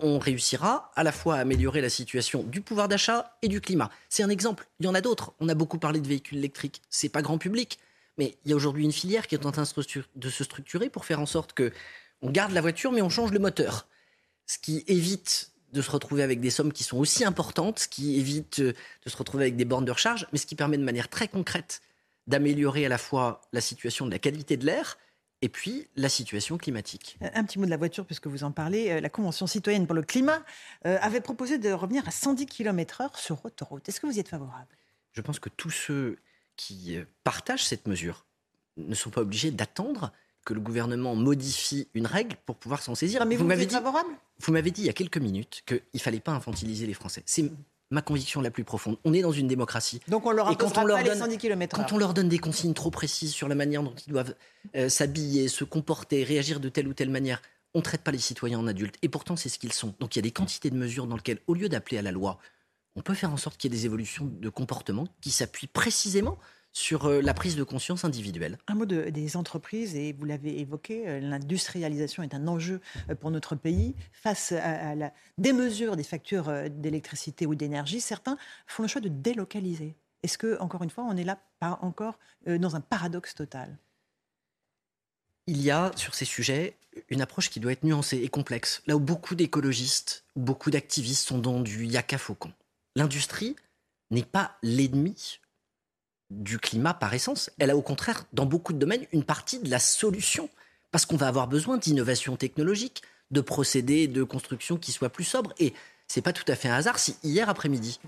on 0.00 0.18
réussira 0.18 0.92
à 0.96 1.02
la 1.02 1.12
fois 1.12 1.36
à 1.36 1.40
améliorer 1.40 1.80
la 1.80 1.88
situation 1.88 2.42
du 2.42 2.60
pouvoir 2.60 2.88
d'achat 2.88 3.36
et 3.42 3.48
du 3.48 3.60
climat. 3.60 3.90
C'est 4.08 4.22
un 4.22 4.28
exemple. 4.28 4.68
Il 4.80 4.86
y 4.86 4.88
en 4.88 4.94
a 4.94 5.00
d'autres. 5.00 5.32
On 5.40 5.48
a 5.48 5.54
beaucoup 5.54 5.78
parlé 5.78 6.00
de 6.00 6.06
véhicules 6.06 6.38
électriques. 6.38 6.82
C'est 6.90 7.08
pas 7.08 7.22
grand 7.22 7.38
public. 7.38 7.78
Mais 8.18 8.36
il 8.44 8.50
y 8.50 8.52
a 8.52 8.56
aujourd'hui 8.56 8.84
une 8.84 8.92
filière 8.92 9.26
qui 9.26 9.34
est 9.34 9.46
en 9.46 9.52
train 9.52 9.62
de 9.62 10.28
se 10.28 10.44
structurer 10.44 10.90
pour 10.90 11.04
faire 11.04 11.20
en 11.20 11.26
sorte 11.26 11.52
que 11.52 11.72
on 12.20 12.30
garde 12.30 12.52
la 12.52 12.60
voiture, 12.60 12.92
mais 12.92 13.02
on 13.02 13.08
change 13.08 13.32
le 13.32 13.38
moteur. 13.38 13.86
Ce 14.46 14.58
qui 14.58 14.84
évite 14.88 15.52
de 15.72 15.82
se 15.82 15.90
retrouver 15.90 16.22
avec 16.22 16.40
des 16.40 16.50
sommes 16.50 16.72
qui 16.72 16.82
sont 16.82 16.98
aussi 16.98 17.24
importantes, 17.24 17.80
ce 17.80 17.88
qui 17.88 18.18
évite 18.18 18.60
euh, 18.60 18.72
de 19.04 19.10
se 19.10 19.16
retrouver 19.16 19.44
avec 19.44 19.56
des 19.56 19.64
bornes 19.64 19.84
de 19.84 19.92
recharge, 19.92 20.26
mais 20.32 20.38
ce 20.38 20.46
qui 20.46 20.54
permet 20.54 20.78
de 20.78 20.82
manière 20.82 21.08
très 21.08 21.28
concrète 21.28 21.82
d'améliorer 22.26 22.86
à 22.86 22.88
la 22.88 22.98
fois 22.98 23.42
la 23.52 23.60
situation 23.60 24.06
de 24.06 24.10
la 24.10 24.18
qualité 24.18 24.56
de 24.56 24.66
l'air 24.66 24.98
et 25.40 25.48
puis 25.48 25.86
la 25.96 26.08
situation 26.08 26.58
climatique. 26.58 27.18
Un 27.20 27.44
petit 27.44 27.58
mot 27.58 27.64
de 27.64 27.70
la 27.70 27.76
voiture, 27.76 28.04
puisque 28.04 28.26
vous 28.26 28.44
en 28.44 28.50
parlez. 28.50 28.90
Euh, 28.90 29.00
la 29.00 29.08
Convention 29.08 29.46
citoyenne 29.46 29.86
pour 29.86 29.94
le 29.94 30.02
climat 30.02 30.42
euh, 30.86 30.98
avait 31.00 31.20
proposé 31.20 31.58
de 31.58 31.70
revenir 31.70 32.06
à 32.08 32.10
110 32.10 32.46
km/h 32.46 33.18
sur 33.18 33.44
autoroute. 33.44 33.88
Est-ce 33.88 34.00
que 34.00 34.06
vous 34.06 34.16
y 34.16 34.20
êtes 34.20 34.28
favorable? 34.28 34.68
Je 35.12 35.20
pense 35.20 35.38
que 35.38 35.48
tous 35.48 35.70
ceux 35.70 36.16
qui 36.58 36.98
euh, 36.98 37.04
partagent 37.24 37.64
cette 37.64 37.88
mesure 37.88 38.26
ne 38.76 38.94
sont 38.94 39.08
pas 39.08 39.22
obligés 39.22 39.50
d'attendre 39.50 40.12
que 40.44 40.52
le 40.52 40.60
gouvernement 40.60 41.14
modifie 41.14 41.88
une 41.94 42.06
règle 42.06 42.36
pour 42.44 42.56
pouvoir 42.56 42.82
s'en 42.82 42.94
saisir. 42.94 43.24
mais 43.26 43.36
vous, 43.36 43.44
m'avez 43.44 43.66
dit, 43.66 43.74
favorable 43.74 44.10
Vous 44.40 44.52
m'avez 44.52 44.70
dit 44.70 44.82
il 44.82 44.86
y 44.86 44.90
a 44.90 44.94
quelques 44.94 45.18
minutes 45.18 45.62
qu'il 45.66 45.82
ne 45.94 45.98
fallait 45.98 46.20
pas 46.20 46.32
infantiliser 46.32 46.86
les 46.86 46.94
Français. 46.94 47.22
C'est 47.26 47.50
ma 47.90 48.02
conviction 48.02 48.40
la 48.40 48.50
plus 48.50 48.64
profonde. 48.64 48.98
On 49.04 49.12
est 49.12 49.22
dans 49.22 49.32
une 49.32 49.48
démocratie. 49.48 50.00
Donc 50.08 50.26
on 50.26 50.30
leur, 50.30 50.56
quand 50.56 50.78
on 50.78 50.84
leur 50.84 51.02
donne, 51.02 51.18
110 51.18 51.38
km 51.38 51.76
Quand 51.76 51.92
on 51.92 51.98
leur 51.98 52.14
donne 52.14 52.28
des 52.28 52.38
consignes 52.38 52.74
trop 52.74 52.90
précises 52.90 53.32
sur 53.32 53.48
la 53.48 53.54
manière 53.54 53.82
dont 53.82 53.94
ils 54.06 54.10
doivent 54.10 54.34
euh, 54.76 54.88
s'habiller, 54.88 55.48
se 55.48 55.64
comporter, 55.64 56.24
réagir 56.24 56.60
de 56.60 56.68
telle 56.68 56.88
ou 56.88 56.94
telle 56.94 57.10
manière, 57.10 57.42
on 57.74 57.78
ne 57.78 57.84
traite 57.84 58.02
pas 58.02 58.10
les 58.10 58.18
citoyens 58.18 58.58
en 58.58 58.66
adultes. 58.66 58.96
Et 59.02 59.08
pourtant, 59.08 59.36
c'est 59.36 59.48
ce 59.48 59.58
qu'ils 59.58 59.72
sont. 59.72 59.94
Donc 60.00 60.16
il 60.16 60.18
y 60.18 60.20
a 60.20 60.22
des 60.22 60.30
quantités 60.30 60.70
de 60.70 60.76
mesures 60.76 61.06
dans 61.06 61.16
lesquelles, 61.16 61.40
au 61.46 61.54
lieu 61.54 61.68
d'appeler 61.68 61.98
à 61.98 62.02
la 62.02 62.12
loi, 62.12 62.38
on 62.96 63.02
peut 63.02 63.14
faire 63.14 63.32
en 63.32 63.36
sorte 63.36 63.58
qu'il 63.58 63.72
y 63.72 63.74
ait 63.74 63.78
des 63.78 63.86
évolutions 63.86 64.24
de 64.24 64.48
comportement 64.48 65.06
qui 65.20 65.30
s'appuient 65.30 65.68
précisément 65.68 66.38
sur 66.72 67.06
euh, 67.06 67.20
la 67.20 67.34
prise 67.34 67.56
de 67.56 67.62
conscience 67.62 68.04
individuelle. 68.04 68.58
Un 68.66 68.74
mot 68.74 68.86
des 68.86 69.36
entreprises, 69.36 69.94
et 69.96 70.12
vous 70.12 70.24
l'avez 70.24 70.60
évoqué, 70.60 71.08
euh, 71.08 71.20
l'industrialisation 71.20 72.22
est 72.22 72.34
un 72.34 72.46
enjeu 72.46 72.80
euh, 73.10 73.14
pour 73.14 73.30
notre 73.30 73.56
pays. 73.56 73.94
Face 74.12 74.52
à, 74.52 74.94
la 74.94 75.12
démesure 75.38 75.96
des 75.96 76.02
factures 76.02 76.52
d'électricité 76.70 77.46
ou 77.46 77.54
d'énergie, 77.54 78.00
certains 78.00 78.38
font 78.66 78.82
le 78.82 78.88
choix 78.88 79.00
de 79.00 79.08
délocaliser. 79.08 79.94
Est-ce 80.22 80.38
que, 80.38 80.58
encore 80.60 80.82
une 80.82 80.90
fois, 80.90 81.04
on 81.04 81.16
est 81.16 81.24
là 81.24 81.38
pas 81.60 81.78
encore 81.82 82.18
dans 82.46 82.74
un 82.74 82.80
paradoxe 82.80 83.34
total? 83.34 83.76
Il 85.46 85.62
y 85.62 85.70
a 85.70 85.92
sur 85.94 86.14
ces 86.14 86.24
sujets 86.24 86.76
une 87.08 87.20
approche 87.20 87.50
qui 87.50 87.60
doit 87.60 87.72
être 87.72 87.84
nuancée 87.84 88.18
et 88.18 88.28
complexe. 88.28 88.82
Là 88.86 88.96
où 88.96 89.00
beaucoup 89.00 89.34
d'écologistes, 89.34 90.24
beaucoup 90.34 90.70
d'activistes 90.70 91.26
sont 91.26 91.38
dans 91.38 91.60
du 91.60 91.86
yaka 91.86 92.18
faucon. 92.18 92.52
L'industrie 92.96 93.56
n'est 94.10 94.24
pas 94.24 94.56
l'ennemi 94.62 95.40
du 96.30 96.58
climat 96.58 96.94
par 96.94 97.14
essence. 97.14 97.50
Elle 97.58 97.70
a 97.70 97.76
au 97.76 97.82
contraire, 97.82 98.24
dans 98.32 98.46
beaucoup 98.46 98.72
de 98.72 98.78
domaines, 98.78 99.06
une 99.12 99.24
partie 99.24 99.58
de 99.58 99.70
la 99.70 99.78
solution. 99.78 100.48
Parce 100.90 101.04
qu'on 101.04 101.16
va 101.16 101.28
avoir 101.28 101.48
besoin 101.48 101.76
d'innovation 101.76 102.36
technologique, 102.36 103.02
de 103.30 103.40
procédés 103.40 104.08
de 104.08 104.22
construction 104.22 104.76
qui 104.76 104.92
soient 104.92 105.10
plus 105.10 105.24
sobres. 105.24 105.52
Et 105.58 105.74
c'est 106.06 106.22
pas 106.22 106.32
tout 106.32 106.44
à 106.48 106.56
fait 106.56 106.68
un 106.68 106.74
hasard 106.74 106.98
si 106.98 107.16
hier 107.22 107.48
après-midi, 107.48 108.00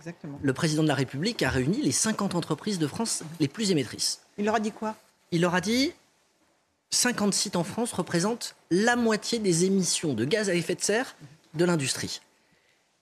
le 0.42 0.52
président 0.54 0.82
de 0.82 0.88
la 0.88 0.94
République 0.94 1.42
a 1.42 1.50
réuni 1.50 1.82
les 1.82 1.92
50 1.92 2.34
entreprises 2.34 2.78
de 2.78 2.86
France 2.86 3.22
les 3.38 3.48
plus 3.48 3.70
émettrices. 3.70 4.20
Il 4.38 4.46
leur 4.46 4.54
a 4.54 4.60
dit 4.60 4.72
quoi? 4.72 4.96
Il 5.30 5.42
leur 5.42 5.54
a 5.54 5.60
dit 5.60 5.92
50 6.90 7.34
sites 7.34 7.56
en 7.56 7.64
France 7.64 7.92
représentent 7.92 8.56
la 8.70 8.96
moitié 8.96 9.38
des 9.38 9.64
émissions 9.64 10.14
de 10.14 10.24
gaz 10.24 10.48
à 10.48 10.54
effet 10.54 10.74
de 10.74 10.80
serre 10.80 11.14
de 11.54 11.64
l'industrie. 11.64 12.20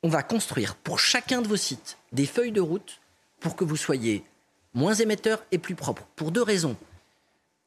On 0.02 0.08
va 0.08 0.22
construire 0.22 0.74
pour 0.74 0.98
chacun 0.98 1.42
de 1.42 1.48
vos 1.48 1.56
sites 1.56 1.96
des 2.12 2.26
feuilles 2.26 2.52
de 2.52 2.60
route 2.60 3.00
pour 3.40 3.56
que 3.56 3.64
vous 3.64 3.76
soyez 3.76 4.24
moins 4.74 4.94
émetteur 4.94 5.42
et 5.52 5.58
plus 5.58 5.74
propre. 5.74 6.06
Pour 6.16 6.30
deux 6.30 6.42
raisons. 6.42 6.76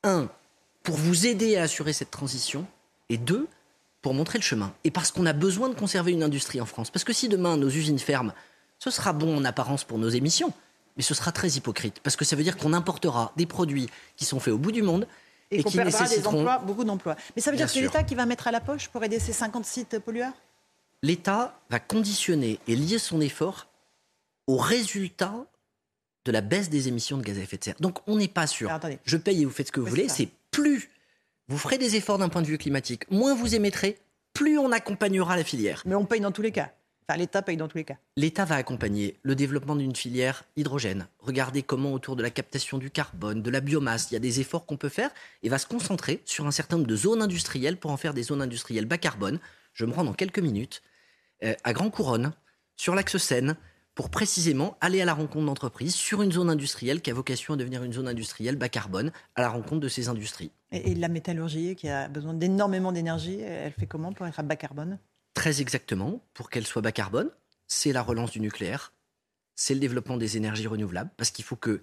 Un, 0.03 0.29
pour 0.83 0.95
vous 0.95 1.27
aider 1.27 1.57
à 1.57 1.63
assurer 1.63 1.93
cette 1.93 2.11
transition. 2.11 2.65
Et 3.09 3.17
deux, 3.17 3.47
pour 4.01 4.13
montrer 4.13 4.39
le 4.39 4.43
chemin. 4.43 4.73
Et 4.83 4.91
parce 4.91 5.11
qu'on 5.11 5.25
a 5.25 5.33
besoin 5.33 5.69
de 5.69 5.75
conserver 5.75 6.11
une 6.11 6.23
industrie 6.23 6.61
en 6.61 6.65
France. 6.65 6.89
Parce 6.89 7.03
que 7.03 7.13
si 7.13 7.27
demain 7.29 7.57
nos 7.57 7.69
usines 7.69 7.99
ferment, 7.99 8.33
ce 8.79 8.89
sera 8.89 9.13
bon 9.13 9.37
en 9.37 9.45
apparence 9.45 9.83
pour 9.83 9.97
nos 9.97 10.09
émissions, 10.09 10.53
mais 10.97 11.03
ce 11.03 11.13
sera 11.13 11.31
très 11.31 11.49
hypocrite. 11.49 11.99
Parce 12.01 12.15
que 12.15 12.25
ça 12.25 12.35
veut 12.35 12.43
dire 12.43 12.57
qu'on 12.57 12.73
importera 12.73 13.31
des 13.35 13.45
produits 13.45 13.89
qui 14.15 14.25
sont 14.25 14.39
faits 14.39 14.53
au 14.53 14.57
bout 14.57 14.71
du 14.71 14.81
monde 14.81 15.07
Et, 15.51 15.59
Et 15.59 15.63
qu'on 15.63 15.69
qui 15.69 15.77
perdra 15.77 15.99
des 15.99 16.15
nécessiteront- 16.15 16.39
emplois, 16.39 16.57
beaucoup 16.59 16.83
d'emplois. 16.85 17.15
Mais 17.35 17.41
ça 17.41 17.51
veut 17.51 17.57
Bien 17.57 17.65
dire 17.65 17.73
que 17.73 17.79
c'est 17.79 17.85
l'État 17.85 18.03
qui 18.03 18.15
va 18.15 18.25
mettre 18.25 18.47
à 18.47 18.51
la 18.51 18.61
poche 18.61 18.87
pour 18.87 19.03
aider 19.03 19.19
ces 19.19 19.33
50 19.33 19.65
sites 19.65 19.99
pollueurs? 19.99 20.31
L'État 21.03 21.59
va 21.69 21.79
conditionner 21.79 22.59
et 22.67 22.75
lier 22.75 22.97
son 22.99 23.19
effort 23.21 23.67
au 24.47 24.55
résultat 24.57 25.33
de 26.25 26.31
la 26.31 26.41
baisse 26.41 26.69
des 26.69 26.87
émissions 26.87 27.17
de 27.17 27.23
gaz 27.23 27.37
à 27.37 27.41
effet 27.41 27.57
de 27.57 27.63
serre. 27.63 27.75
Donc 27.79 27.99
on 28.07 28.17
n'est 28.17 28.27
pas 28.27 28.47
sûr. 28.47 28.69
Alors. 28.69 28.97
Je 29.03 29.17
paye 29.17 29.41
et 29.41 29.45
vous 29.45 29.51
faites 29.51 29.67
ce 29.67 29.71
que 29.71 29.79
vous 29.79 29.87
voulez. 29.87 30.09
C'est 30.09 30.29
plus 30.51 30.89
vous 31.51 31.57
ferez 31.57 31.77
des 31.77 31.97
efforts 31.97 32.17
d'un 32.17 32.29
point 32.29 32.41
de 32.41 32.47
vue 32.47 32.57
climatique, 32.57 33.11
moins 33.11 33.35
vous 33.35 33.55
émettrez, 33.55 33.97
plus 34.33 34.57
on 34.57 34.71
accompagnera 34.71 35.35
la 35.35 35.43
filière. 35.43 35.83
Mais 35.85 35.95
on 35.95 36.05
paye 36.05 36.21
dans 36.21 36.31
tous 36.31 36.41
les 36.41 36.53
cas. 36.53 36.71
Enfin, 37.05 37.19
l'État 37.19 37.41
paye 37.41 37.57
dans 37.57 37.67
tous 37.67 37.77
les 37.77 37.83
cas. 37.83 37.97
L'État 38.15 38.45
va 38.45 38.55
accompagner 38.55 39.19
le 39.21 39.35
développement 39.35 39.75
d'une 39.75 39.93
filière 39.93 40.45
hydrogène. 40.55 41.07
Regardez 41.19 41.61
comment 41.61 41.91
autour 41.91 42.15
de 42.15 42.23
la 42.23 42.29
captation 42.29 42.77
du 42.77 42.89
carbone, 42.89 43.41
de 43.41 43.49
la 43.49 43.59
biomasse, 43.59 44.11
il 44.11 44.13
y 44.13 44.15
a 44.15 44.21
des 44.21 44.39
efforts 44.39 44.65
qu'on 44.65 44.77
peut 44.77 44.87
faire 44.87 45.09
et 45.43 45.49
va 45.49 45.57
se 45.57 45.65
concentrer 45.65 46.21
sur 46.23 46.47
un 46.47 46.51
certain 46.51 46.77
nombre 46.77 46.87
de 46.87 46.95
zones 46.95 47.21
industrielles 47.21 47.75
pour 47.75 47.91
en 47.91 47.97
faire 47.97 48.13
des 48.13 48.23
zones 48.23 48.41
industrielles 48.41 48.85
bas 48.85 48.97
carbone. 48.97 49.37
Je 49.73 49.83
me 49.83 49.91
rends 49.91 50.05
dans 50.05 50.13
quelques 50.13 50.39
minutes 50.39 50.81
euh, 51.43 51.53
à 51.65 51.73
Grand 51.73 51.89
Couronne, 51.89 52.31
sur 52.77 52.95
l'axe 52.95 53.17
Seine, 53.17 53.57
pour 53.95 54.09
précisément 54.09 54.77
aller 54.81 55.01
à 55.01 55.05
la 55.05 55.13
rencontre 55.13 55.45
d'entreprises 55.45 55.95
sur 55.95 56.21
une 56.21 56.31
zone 56.31 56.49
industrielle 56.49 57.01
qui 57.01 57.11
a 57.11 57.13
vocation 57.13 57.53
à 57.53 57.57
devenir 57.57 57.83
une 57.83 57.93
zone 57.93 58.07
industrielle 58.07 58.55
bas 58.55 58.69
carbone, 58.69 59.11
à 59.35 59.41
la 59.41 59.49
rencontre 59.49 59.81
de 59.81 59.89
ces 59.89 60.07
industries. 60.07 60.51
Et, 60.71 60.91
et 60.91 60.95
la 60.95 61.09
métallurgie, 61.09 61.75
qui 61.75 61.89
a 61.89 62.07
besoin 62.07 62.33
d'énormément 62.33 62.91
d'énergie, 62.91 63.39
elle 63.39 63.73
fait 63.73 63.87
comment 63.87 64.13
pour 64.13 64.25
être 64.27 64.39
à 64.39 64.43
bas 64.43 64.55
carbone? 64.55 64.97
Très 65.33 65.61
exactement, 65.61 66.23
pour 66.33 66.49
qu'elle 66.49 66.65
soit 66.65 66.81
bas 66.81 66.91
carbone, 66.91 67.29
c'est 67.67 67.91
la 67.93 68.01
relance 68.01 68.31
du 68.31 68.39
nucléaire, 68.39 68.93
c'est 69.55 69.73
le 69.73 69.79
développement 69.79 70.17
des 70.17 70.37
énergies 70.37 70.67
renouvelables, 70.67 71.11
parce 71.17 71.31
qu'il 71.31 71.45
faut 71.45 71.55
que 71.55 71.81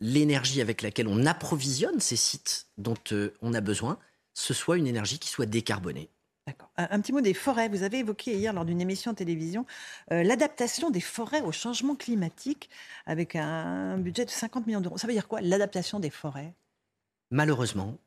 l'énergie 0.00 0.60
avec 0.60 0.82
laquelle 0.82 1.08
on 1.08 1.26
approvisionne 1.26 2.00
ces 2.00 2.16
sites 2.16 2.66
dont 2.76 2.94
euh, 3.12 3.34
on 3.42 3.54
a 3.54 3.60
besoin, 3.60 3.98
ce 4.34 4.54
soit 4.54 4.76
une 4.76 4.86
énergie 4.86 5.18
qui 5.18 5.28
soit 5.28 5.46
décarbonée. 5.46 6.10
Un, 6.76 7.00
petit 7.00 7.12
mot 7.12 7.20
des 7.20 7.34
forêts. 7.34 7.68
Vous 7.68 7.82
avez 7.82 7.98
évoqué 7.98 8.36
hier 8.36 8.52
lors 8.52 8.64
d'une 8.64 8.80
émission 8.80 9.12
de 9.12 9.16
télévision 9.16 9.66
euh, 10.12 10.22
l'adaptation 10.22 10.90
des 10.90 11.00
forêts 11.00 11.42
au 11.42 11.52
changement 11.52 11.94
climatique 11.94 12.70
avec 13.06 13.36
un 13.36 13.98
budget 13.98 14.24
de 14.24 14.30
50 14.30 14.66
millions 14.66 14.80
d'euros. 14.80 14.98
Ça 14.98 15.06
veut 15.06 15.12
dire 15.12 15.28
quoi 15.28 15.40
l'adaptation 15.40 16.00
des 16.00 16.10
forêts? 16.10 16.54
Malheureusement, 17.30 17.98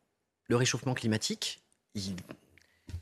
le 0.47 0.55
réchauffement 0.55 0.93
climatique, 0.93 1.61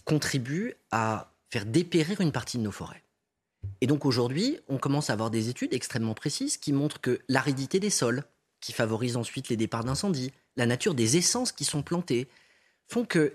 contribue 0.05 0.75
à 0.91 1.31
faire 1.49 1.65
dépérir 1.65 2.21
une 2.21 2.31
partie 2.31 2.57
de 2.57 2.63
nos 2.63 2.71
forêts. 2.71 3.03
Et 3.81 3.87
donc 3.87 4.05
aujourd'hui, 4.05 4.59
on 4.67 4.77
commence 4.77 5.09
à 5.09 5.13
avoir 5.13 5.29
des 5.29 5.49
études 5.49 5.73
extrêmement 5.73 6.13
précises 6.13 6.57
qui 6.57 6.73
montrent 6.73 7.01
que 7.01 7.19
l'aridité 7.27 7.79
des 7.79 7.89
sols, 7.89 8.23
qui 8.61 8.73
favorise 8.73 9.17
ensuite 9.17 9.49
les 9.49 9.57
départs 9.57 9.83
d'incendie, 9.83 10.31
la 10.55 10.65
nature 10.65 10.93
des 10.93 11.17
essences 11.17 11.51
qui 11.51 11.65
sont 11.65 11.81
plantées, 11.81 12.27
font 12.87 13.05
que 13.05 13.33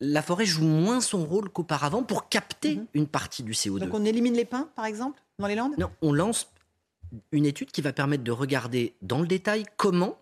la 0.00 0.22
forêt 0.22 0.44
joue 0.46 0.64
moins 0.64 1.00
son 1.00 1.24
rôle 1.24 1.48
qu'auparavant 1.48 2.02
pour 2.02 2.28
capter 2.28 2.76
Mhm. 2.76 2.86
une 2.94 3.06
partie 3.06 3.42
du 3.42 3.52
CO2. 3.52 3.80
Donc 3.80 3.94
on 3.94 4.04
élimine 4.04 4.34
les 4.34 4.44
pins, 4.44 4.68
par 4.76 4.84
exemple, 4.86 5.20
dans 5.38 5.46
les 5.46 5.54
Landes? 5.54 5.74
Non, 5.78 5.90
on 6.02 6.12
lance 6.12 6.48
une 7.32 7.46
étude 7.46 7.70
qui 7.70 7.80
va 7.80 7.92
permettre 7.92 8.24
de 8.24 8.32
regarder 8.32 8.94
dans 9.02 9.20
le 9.20 9.26
détail 9.26 9.64
comment 9.76 10.18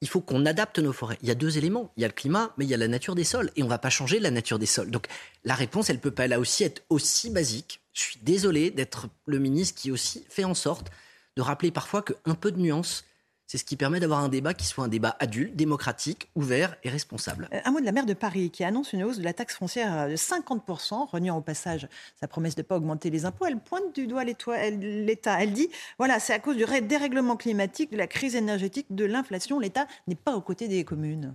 il 0.00 0.08
faut 0.08 0.20
qu'on 0.20 0.46
adapte 0.46 0.78
nos 0.80 0.92
forêts. 0.92 1.18
Il 1.22 1.28
y 1.28 1.30
a 1.30 1.34
deux 1.36 1.58
éléments. 1.58 1.92
Il 1.96 2.00
y 2.00 2.04
a 2.04 2.08
le 2.08 2.12
climat, 2.14 2.52
mais 2.56 2.64
il 2.64 2.68
y 2.68 2.74
a 2.74 2.76
la 2.78 2.88
nature 2.88 3.14
des 3.14 3.22
sols. 3.22 3.52
Et 3.54 3.62
on 3.62 3.66
ne 3.66 3.70
va 3.70 3.78
pas 3.78 3.90
changer 3.90 4.18
la 4.18 4.32
nature 4.32 4.58
des 4.58 4.66
sols. 4.66 4.90
Donc 4.90 5.06
la 5.44 5.54
réponse, 5.54 5.90
elle 5.90 6.00
peut 6.00 6.10
pas 6.10 6.26
là 6.26 6.40
aussi 6.40 6.64
être 6.64 6.82
aussi 6.90 7.30
basique. 7.30 7.80
Je 7.92 8.00
suis 8.00 8.18
désolé 8.22 8.70
d'être 8.72 9.06
le 9.26 9.38
ministre 9.38 9.80
qui 9.80 9.92
aussi 9.92 10.24
fait 10.28 10.42
en 10.44 10.54
sorte 10.54 10.90
de 11.36 11.42
rappeler 11.42 11.70
parfois 11.70 12.02
qu'un 12.02 12.34
peu 12.34 12.50
de 12.50 12.58
nuance, 12.58 13.04
c'est 13.52 13.58
ce 13.58 13.64
qui 13.66 13.76
permet 13.76 14.00
d'avoir 14.00 14.20
un 14.20 14.30
débat 14.30 14.54
qui 14.54 14.64
soit 14.64 14.82
un 14.82 14.88
débat 14.88 15.14
adulte, 15.18 15.54
démocratique, 15.54 16.30
ouvert 16.34 16.74
et 16.84 16.88
responsable. 16.88 17.50
Euh, 17.52 17.60
Un 17.66 17.70
mot 17.70 17.80
de 17.80 17.84
la 17.84 17.92
maire 17.92 18.06
de 18.06 18.14
Paris 18.14 18.50
qui 18.50 18.64
annonce 18.64 18.94
une 18.94 19.04
hausse 19.04 19.18
de 19.18 19.22
la 19.22 19.34
taxe 19.34 19.56
foncière 19.56 20.08
de 20.08 20.16
50%, 20.16 21.10
reniant 21.10 21.36
au 21.36 21.42
passage 21.42 21.86
sa 22.18 22.26
promesse 22.26 22.54
de 22.54 22.62
ne 22.62 22.66
pas 22.66 22.78
augmenter 22.78 23.10
les 23.10 23.26
impôts. 23.26 23.44
Elle 23.44 23.58
pointe 23.58 23.94
du 23.94 24.06
doigt 24.06 24.24
l'État. 24.24 25.42
Elle 25.42 25.52
dit 25.52 25.68
voilà, 25.98 26.18
c'est 26.18 26.32
à 26.32 26.38
cause 26.38 26.56
du 26.56 26.64
dérèglement 26.80 27.36
climatique, 27.36 27.92
de 27.92 27.98
la 27.98 28.06
crise 28.06 28.36
énergétique, 28.36 28.86
de 28.88 29.04
l'inflation. 29.04 29.58
L'État 29.58 29.86
n'est 30.06 30.14
pas 30.14 30.34
aux 30.34 30.40
côtés 30.40 30.66
des 30.66 30.82
communes. 30.86 31.34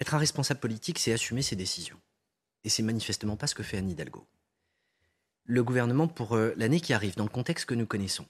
Être 0.00 0.16
un 0.16 0.18
responsable 0.18 0.58
politique, 0.58 0.98
c'est 0.98 1.12
assumer 1.12 1.42
ses 1.42 1.54
décisions. 1.54 2.00
Et 2.64 2.68
c'est 2.68 2.82
manifestement 2.82 3.36
pas 3.36 3.46
ce 3.46 3.54
que 3.54 3.62
fait 3.62 3.76
Anne 3.76 3.90
Hidalgo. 3.90 4.26
Le 5.44 5.62
gouvernement, 5.62 6.08
pour 6.08 6.34
euh, 6.34 6.52
l'année 6.56 6.80
qui 6.80 6.94
arrive, 6.94 7.14
dans 7.14 7.22
le 7.22 7.30
contexte 7.30 7.66
que 7.66 7.76
nous 7.76 7.86
connaissons, 7.86 8.26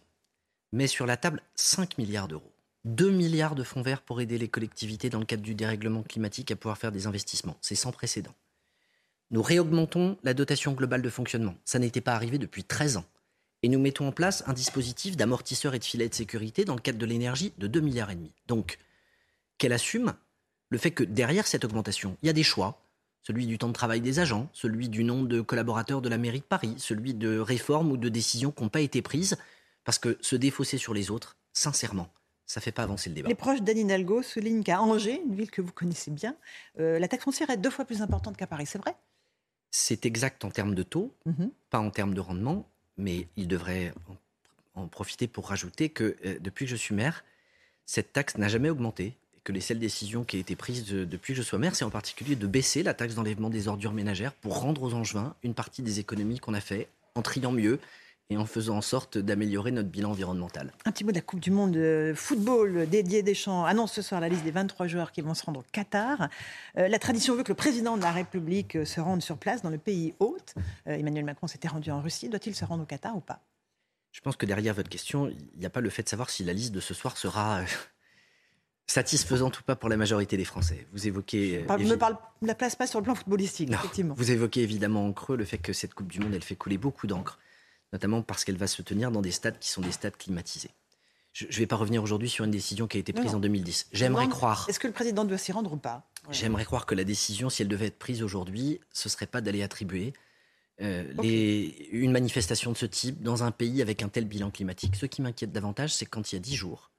met 0.72 0.86
sur 0.86 1.06
la 1.06 1.16
table 1.16 1.40
5 1.54 1.96
milliards 1.96 2.28
d'euros. 2.28 2.52
2 2.88 3.10
milliards 3.10 3.54
de 3.54 3.64
fonds 3.64 3.82
verts 3.82 4.00
pour 4.00 4.22
aider 4.22 4.38
les 4.38 4.48
collectivités 4.48 5.10
dans 5.10 5.18
le 5.18 5.26
cadre 5.26 5.42
du 5.42 5.54
dérèglement 5.54 6.02
climatique 6.02 6.50
à 6.50 6.56
pouvoir 6.56 6.78
faire 6.78 6.90
des 6.90 7.06
investissements. 7.06 7.58
C'est 7.60 7.74
sans 7.74 7.92
précédent. 7.92 8.34
Nous 9.30 9.42
réaugmentons 9.42 10.16
la 10.22 10.32
dotation 10.32 10.72
globale 10.72 11.02
de 11.02 11.10
fonctionnement. 11.10 11.54
Ça 11.66 11.78
n'était 11.78 12.00
pas 12.00 12.14
arrivé 12.14 12.38
depuis 12.38 12.64
13 12.64 12.96
ans. 12.96 13.04
Et 13.62 13.68
nous 13.68 13.78
mettons 13.78 14.08
en 14.08 14.12
place 14.12 14.42
un 14.46 14.54
dispositif 14.54 15.18
d'amortisseur 15.18 15.74
et 15.74 15.78
de 15.78 15.84
filet 15.84 16.08
de 16.08 16.14
sécurité 16.14 16.64
dans 16.64 16.76
le 16.76 16.80
cadre 16.80 16.98
de 16.98 17.04
l'énergie 17.04 17.52
de 17.58 17.66
2 17.66 17.80
milliards 17.80 18.10
et 18.10 18.14
demi. 18.14 18.32
Donc, 18.46 18.78
qu'elle 19.58 19.74
assume 19.74 20.14
le 20.70 20.78
fait 20.78 20.92
que 20.92 21.04
derrière 21.04 21.46
cette 21.46 21.66
augmentation, 21.66 22.16
il 22.22 22.26
y 22.26 22.30
a 22.30 22.34
des 22.34 22.42
choix, 22.42 22.80
celui 23.20 23.46
du 23.46 23.58
temps 23.58 23.68
de 23.68 23.74
travail 23.74 24.00
des 24.00 24.18
agents, 24.18 24.48
celui 24.54 24.88
du 24.88 25.04
nombre 25.04 25.28
de 25.28 25.42
collaborateurs 25.42 26.00
de 26.00 26.08
la 26.08 26.16
mairie 26.16 26.40
de 26.40 26.44
Paris, 26.44 26.74
celui 26.78 27.12
de 27.12 27.38
réformes 27.38 27.90
ou 27.90 27.98
de 27.98 28.08
décisions 28.08 28.50
qui 28.50 28.62
n'ont 28.62 28.70
pas 28.70 28.80
été 28.80 29.02
prises, 29.02 29.36
parce 29.84 29.98
que 29.98 30.16
se 30.22 30.36
défausser 30.36 30.78
sur 30.78 30.94
les 30.94 31.10
autres, 31.10 31.36
sincèrement, 31.52 32.10
ça 32.48 32.58
ne 32.60 32.62
fait 32.62 32.72
pas 32.72 32.82
avancer 32.82 33.10
le 33.10 33.14
débat. 33.14 33.28
Les 33.28 33.34
proches 33.36 33.60
d'Anne 33.62 33.78
Hidalgo 33.78 34.22
soulignent 34.22 34.64
qu'à 34.64 34.80
Angers, 34.82 35.20
une 35.24 35.34
ville 35.36 35.50
que 35.50 35.60
vous 35.62 35.70
connaissez 35.72 36.10
bien, 36.10 36.34
euh, 36.80 36.98
la 36.98 37.06
taxe 37.06 37.22
foncière 37.24 37.50
est 37.50 37.58
deux 37.58 37.70
fois 37.70 37.84
plus 37.84 38.02
importante 38.02 38.36
qu'à 38.36 38.46
Paris. 38.46 38.64
C'est 38.66 38.78
vrai? 38.78 38.96
C'est 39.70 40.06
exact 40.06 40.44
en 40.44 40.50
termes 40.50 40.74
de 40.74 40.82
taux, 40.82 41.12
Mhm. 41.26 41.50
pas 41.70 41.78
en 41.78 41.90
termes 41.90 42.14
de 42.14 42.20
rendement, 42.20 42.66
mais 42.96 43.28
il 43.36 43.46
devrait 43.48 43.92
en, 44.74 44.82
en 44.82 44.88
profiter 44.88 45.28
pour 45.28 45.48
rajouter 45.48 45.90
que 45.90 46.16
euh, 46.24 46.38
depuis 46.40 46.64
que 46.64 46.70
je 46.70 46.76
suis 46.76 46.94
maire, 46.94 47.22
cette 47.84 48.12
taxe 48.14 48.38
n'a 48.38 48.48
jamais 48.48 48.70
augmenté. 48.70 49.14
Et 49.36 49.40
que 49.44 49.52
les 49.52 49.60
seules 49.60 49.78
décisions 49.78 50.24
qui 50.24 50.36
ont 50.36 50.40
été 50.40 50.56
prises 50.56 50.86
de- 50.86 51.04
depuis 51.04 51.34
que 51.34 51.38
je 51.38 51.42
sois 51.46 51.58
maire, 51.58 51.76
c'est 51.76 51.84
en 51.84 51.90
particulier 51.90 52.34
de 52.34 52.46
baisser 52.46 52.82
la 52.82 52.94
taxe 52.94 53.14
d'enlèvement 53.14 53.50
des 53.50 53.68
ordures 53.68 53.92
ménagères 53.92 54.32
pour 54.32 54.58
rendre 54.58 54.82
aux 54.82 54.94
Angevins 54.94 55.34
une 55.42 55.52
partie 55.54 55.82
des 55.82 56.00
économies 56.00 56.38
qu'on 56.38 56.54
a 56.54 56.60
fait 56.62 56.88
en 57.14 57.20
triant 57.20 57.52
mieux 57.52 57.78
et 58.30 58.36
en 58.36 58.44
faisant 58.44 58.76
en 58.76 58.80
sorte 58.82 59.16
d'améliorer 59.16 59.70
notre 59.70 59.88
bilan 59.88 60.10
environnemental. 60.10 60.72
Un 60.84 60.92
petit 60.92 61.02
mot 61.04 61.10
de 61.12 61.16
la 61.16 61.22
Coupe 61.22 61.40
du 61.40 61.50
Monde 61.50 61.72
de 61.72 62.12
football. 62.14 62.86
Didier 62.86 63.22
Deschamps 63.22 63.64
annonce 63.64 63.92
ce 63.94 64.02
soir 64.02 64.20
la 64.20 64.28
liste 64.28 64.44
des 64.44 64.50
23 64.50 64.86
joueurs 64.86 65.12
qui 65.12 65.22
vont 65.22 65.32
se 65.32 65.44
rendre 65.46 65.60
au 65.60 65.64
Qatar. 65.72 66.28
Euh, 66.76 66.88
la 66.88 66.98
tradition 66.98 67.34
veut 67.34 67.42
que 67.42 67.48
le 67.48 67.54
président 67.54 67.96
de 67.96 68.02
la 68.02 68.12
République 68.12 68.76
euh, 68.76 68.84
se 68.84 69.00
rende 69.00 69.22
sur 69.22 69.38
place 69.38 69.62
dans 69.62 69.70
le 69.70 69.78
pays 69.78 70.12
hôte. 70.20 70.54
Euh, 70.86 70.92
Emmanuel 70.94 71.24
Macron 71.24 71.46
s'était 71.46 71.68
rendu 71.68 71.90
en 71.90 72.02
Russie. 72.02 72.28
Doit-il 72.28 72.54
se 72.54 72.66
rendre 72.66 72.82
au 72.82 72.86
Qatar 72.86 73.16
ou 73.16 73.20
pas? 73.20 73.40
Je 74.12 74.20
pense 74.20 74.36
que 74.36 74.44
derrière 74.44 74.74
votre 74.74 74.90
question, 74.90 75.28
il 75.28 75.58
n'y 75.58 75.66
a 75.66 75.70
pas 75.70 75.80
le 75.80 75.88
fait 75.90 76.02
de 76.02 76.08
savoir 76.10 76.28
si 76.28 76.44
la 76.44 76.52
liste 76.52 76.72
de 76.72 76.80
ce 76.80 76.92
soir 76.92 77.16
sera 77.16 77.62
satisfaisante 78.86 79.58
ou 79.60 79.62
pas 79.62 79.76
pour 79.76 79.88
la 79.88 79.96
majorité 79.96 80.36
des 80.36 80.44
Français. 80.44 80.86
Vous 80.92 81.06
évoquez... 81.06 81.60
Parle- 81.60 81.82
évi- 81.82 81.96
parle, 81.96 82.16
ne 82.42 82.52
place 82.52 82.74
pas 82.76 82.86
sur 82.86 82.98
le 83.00 83.04
plan 83.04 83.14
footballistique, 83.14 83.70
Non. 83.70 83.78
effectivement. 83.78 84.14
Vous 84.16 84.30
évoquez 84.30 84.62
évidemment 84.62 85.06
en 85.06 85.12
creux 85.14 85.36
le 85.36 85.44
fait 85.46 85.58
que 85.58 85.72
cette 85.72 85.94
Coupe 85.94 86.08
du 86.08 86.20
Monde, 86.20 86.34
elle 86.34 86.42
fait 86.44 86.56
couler 86.56 86.78
beaucoup 86.78 87.06
d'encre, 87.06 87.38
notamment 87.92 88.22
parce 88.22 88.44
qu'elle 88.44 88.56
va 88.56 88.66
se 88.66 88.82
tenir 88.82 89.10
dans 89.10 89.22
des 89.22 89.30
stades 89.32 89.58
qui 89.58 89.68
sont 89.70 89.80
des 89.80 89.92
stades 89.92 90.16
climatisés. 90.16 90.70
Je 91.32 91.46
ne 91.46 91.52
vais 91.52 91.66
pas 91.66 91.76
revenir 91.76 92.02
aujourd'hui 92.02 92.28
sur 92.28 92.44
une 92.44 92.50
décision 92.50 92.86
qui 92.88 92.96
a 92.96 93.00
été 93.00 93.12
prise 93.12 93.32
non. 93.32 93.36
en 93.38 93.40
2010. 93.40 93.88
J'aimerais 93.92 94.28
croire, 94.28 94.66
Est-ce 94.68 94.80
que 94.80 94.86
le 94.88 94.92
président 94.92 95.24
doit 95.24 95.38
s'y 95.38 95.52
rendre 95.52 95.72
ou 95.72 95.76
pas? 95.76 96.10
J'aimerais 96.30 96.64
croire 96.64 96.84
que 96.86 96.94
la 96.94 97.04
décision, 97.04 97.48
si 97.48 97.62
elle 97.62 97.68
devait 97.68 97.86
être 97.86 97.98
prise 97.98 98.22
aujourd'hui, 98.22 98.80
ce 98.92 99.08
serait 99.08 99.26
pas 99.26 99.40
d'aller 99.40 99.62
attribuer 99.62 100.14
euh, 100.80 101.12
les- 101.22 101.88
une 101.92 102.12
manifestation 102.12 102.72
de 102.72 102.76
ce 102.76 102.86
type 102.86 103.22
dans 103.22 103.42
un 103.42 103.50
pays 103.50 103.82
avec 103.82 104.02
un 104.02 104.08
tel 104.08 104.24
bilan 104.26 104.50
climatique. 104.50 104.96
Ce 104.96 105.06
qui 105.06 105.22
m'inquiète 105.22 105.52
davantage, 105.52 105.94
c'est 105.94 106.06
quand 106.06 106.32
il 106.32 106.36
y 106.36 106.38
a 106.38 106.40
dix 106.40 106.54
jours, 106.56 106.90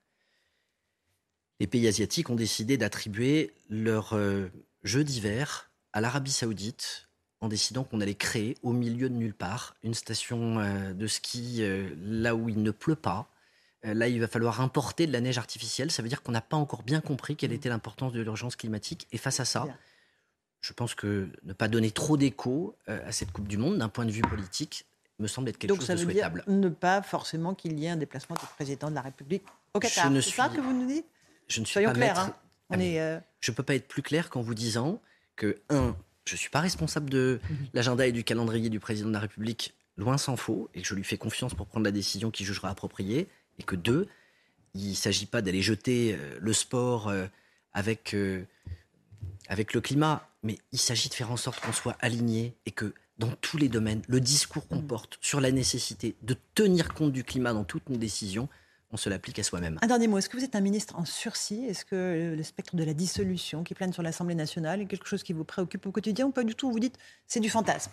les 1.60 1.67
pays 1.67 1.88
asiatiques 1.88 2.29
ont 2.29 2.36
décidé 2.36 2.77
d'attribuer 2.77 3.53
leur 3.69 4.13
euh, 4.13 4.48
jeu 4.84 5.03
d'hiver 5.03 5.69
à 5.91 6.01
l'Arabie 6.01 6.31
saoudite 6.31 7.08
en 7.41 7.48
décidant 7.48 7.84
qu'on 7.84 8.01
allait 8.01 8.15
créer 8.15 8.58
au 8.63 8.74
milieu 8.74 9.10
de 9.10 9.15
nulle 9.15 9.34
part 9.34 9.75
une 9.84 9.93
station 9.93 10.60
euh, 10.60 10.93
de 10.93 11.08
ski 11.08 11.58
euh, 11.62 11.89
là 12.01 12.36
où 12.36 12.50
il 12.50 12.62
ne 12.62 12.72
pleut 12.72 12.96
pas. 12.96 13.29
Euh, 13.86 13.93
là, 13.93 14.08
il 14.10 14.19
va 14.19 14.27
falloir 14.27 14.60
importer 14.62 15.08
de 15.08 15.13
la 15.13 15.22
neige 15.22 15.38
artificielle. 15.38 15.89
Ça 15.89 16.01
veut 16.01 16.10
dire 16.10 16.22
qu'on 16.22 16.34
n'a 16.34 16.41
pas 16.41 16.58
encore 16.58 16.84
bien 16.84 17.00
compris 17.00 17.36
quelle 17.38 17.53
était 17.53 17.69
l'importance 17.69 18.12
de 18.12 18.22
l'urgence 18.22 18.55
climatique. 18.58 19.08
Et 19.13 19.17
face 19.17 19.39
à 19.39 19.46
ça, 19.46 19.67
je 20.60 20.74
pense 20.74 20.96
que 20.96 21.29
ne 21.43 21.53
pas 21.53 21.69
donner 21.69 21.91
trop 21.91 22.17
d'écho 22.17 22.75
à 22.88 23.12
cette 23.13 23.31
Coupe 23.31 23.48
du 23.48 23.58
Monde 23.58 23.77
d'un 23.77 23.88
point 23.88 24.05
de 24.05 24.12
vue 24.12 24.22
politique 24.22 24.86
me 25.19 25.27
semble 25.27 25.48
être 25.50 25.58
quelque 25.58 25.69
Donc 25.69 25.79
chose 25.79 25.88
ça 25.88 25.96
de 25.96 26.00
veut 26.00 26.05
dire 26.13 26.24
souhaitable. 26.31 26.43
ne 26.48 26.69
pas 26.69 27.01
forcément 27.01 27.53
qu'il 27.53 27.77
y 27.79 27.86
ait 27.86 27.89
un 27.89 27.98
déplacement 27.98 28.36
du 28.36 28.46
président 28.55 28.89
de 28.89 28.96
la 28.96 29.01
République 29.01 29.43
au 29.74 29.79
Qatar. 29.79 30.10
Ne 30.12 30.19
C'est 30.22 30.31
ça 30.31 30.50
que 30.50 30.60
vous 30.62 30.74
nous 30.74 30.88
dites? 30.88 31.05
Je 31.48 31.60
ne 31.62 31.65
suis 31.65 31.74
Soyons 31.74 31.89
pas 31.89 31.96
clairs. 31.96 32.15
maître. 32.15 32.29
hein. 32.29 32.36
On 32.69 32.74
Allez. 32.75 32.91
est, 32.93 33.01
euh, 33.01 33.19
je 33.41 33.51
peux 33.51 33.63
pas 33.63 33.75
être 33.75 33.88
plus 33.88 34.01
clair 34.01 34.29
qu'en 34.29 34.41
vous 34.41 34.53
disant 34.55 35.01
que, 35.36 35.60
un, 35.69 35.96
je 36.29 36.36
suis 36.36 36.50
pas 36.50 36.59
responsable 36.62 37.09
de 37.09 37.39
Mhm. 37.50 37.57
l'agenda 37.74 38.07
et 38.07 38.12
du 38.12 38.24
calendrier 38.24 38.69
du 38.69 38.79
président 38.79 39.09
de 39.09 39.13
la 39.13 39.19
République, 39.19 39.74
loin 39.98 40.17
s'en 40.17 40.38
faut, 40.38 40.69
et 40.74 40.81
que 40.81 40.88
je 40.88 40.95
lui 40.95 41.03
fais 41.03 41.17
confiance 41.17 41.53
pour 41.53 41.67
prendre 41.67 41.86
la 41.86 41.91
décision 41.91 42.31
qu'il 42.31 42.45
jugera 42.45 42.69
appropriée, 42.69 43.27
et 43.57 43.63
que 43.63 43.75
deux, 43.75 44.07
il 44.74 44.95
s'agit 44.95 45.25
pas 45.25 45.41
d'aller 45.41 45.62
jeter 45.62 46.15
euh, 46.15 46.38
le 46.39 46.53
sport 46.53 47.09
euh, 47.09 47.25
avec 47.74 48.13
euh, 48.13 48.45
avec 49.48 49.74
le 49.74 49.81
climat, 49.81 50.29
mais 50.43 50.59
il 50.71 50.79
s'agit 50.79 51.09
de 51.09 51.13
faire 51.15 51.31
en 51.31 51.38
sorte 51.38 51.59
qu'on 51.59 51.74
soit 51.74 51.98
aligné 52.00 52.55
et 52.65 52.71
que 52.71 52.93
dans 53.17 53.31
tous 53.41 53.57
les 53.57 53.67
domaines, 53.67 54.01
le 54.07 54.21
discours 54.21 54.67
qu'on 54.67 54.81
porte 54.81 55.17
sur 55.21 55.41
la 55.41 55.51
nécessité 55.51 56.15
de 56.21 56.38
tenir 56.55 56.93
compte 56.93 57.12
du 57.12 57.24
climat 57.24 57.51
dans 57.51 57.65
toutes 57.65 57.89
nos 57.89 57.98
décisions, 57.98 58.48
on 58.91 58.98
se 58.98 59.10
l'applique 59.10 59.39
à 59.39 59.43
soi-même. 59.43 59.77
Un 59.81 59.88
dernier 59.88 60.08
mot, 60.08 60.17
est-ce 60.17 60.29
que 60.29 60.38
vous 60.38 60.43
êtes 60.43 60.55
un 60.55 60.62
ministre 60.62 60.98
en 60.98 61.05
sursis? 61.05 61.65
Est-ce 61.65 61.86
que 61.86 62.34
le 62.36 62.43
spectre 62.43 62.75
de 62.75 62.84
la 62.84 62.93
dissolution 62.93 63.63
qui 63.63 63.74
plane 63.74 63.93
sur 63.93 64.03
l'Assemblée 64.03 64.36
nationale 64.36 64.81
est 64.81 64.86
quelque 64.86 65.08
chose 65.08 65.24
qui 65.24 65.34
vous 65.34 65.43
préoccupe 65.43 65.86
au 65.86 65.91
quotidien 65.91 66.27
ou 66.27 66.31
pas 66.31 66.43
du 66.43 66.55
tout? 66.55 66.72
Vous 66.72 66.79
dites 66.79 66.98
c'est 67.27 67.39
du 67.39 67.50
fantasme. 67.50 67.91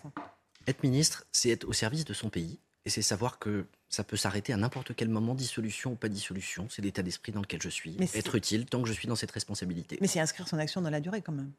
Être 0.67 0.83
ministre, 0.83 1.27
c'est 1.33 1.51
être 1.51 1.65
au 1.65 1.73
service 1.73 2.05
de 2.05 2.15
son 2.15 2.29
pays 2.29 2.59
et 2.85 2.91
c'est 2.91 3.03
savoir 3.03 3.39
que 3.39 3.67
ça 3.89 4.05
peut 4.05 4.17
s'arrêter 4.17 4.53
à 4.53 4.57
n'importe 4.57 4.95
quel 4.95 5.09
moment, 5.09 5.35
dissolution 5.35 5.93
ou 5.93 5.97
pas 5.97 6.09
dissolution. 6.09 6.69
C'est 6.71 6.83
l'état 6.83 7.03
d'esprit 7.03 7.33
dans 7.33 7.41
lequel 7.41 7.61
je 7.63 7.69
suis. 7.69 7.97
être 8.15 8.35
utile 8.35 8.67
tant 8.67 8.83
que 8.83 8.89
je 8.89 8.93
suis 8.93 9.09
dans 9.09 9.17
cette 9.17 9.31
responsabilité. 9.33 9.99
Mais 10.01 10.07
c'est 10.07 10.21
inscrire 10.21 10.49
son 10.49 10.59
action 10.59 10.81
dans 10.81 10.91
la 10.91 11.01
durée 11.01 11.21
quand 11.21 11.33
même. 11.33 11.53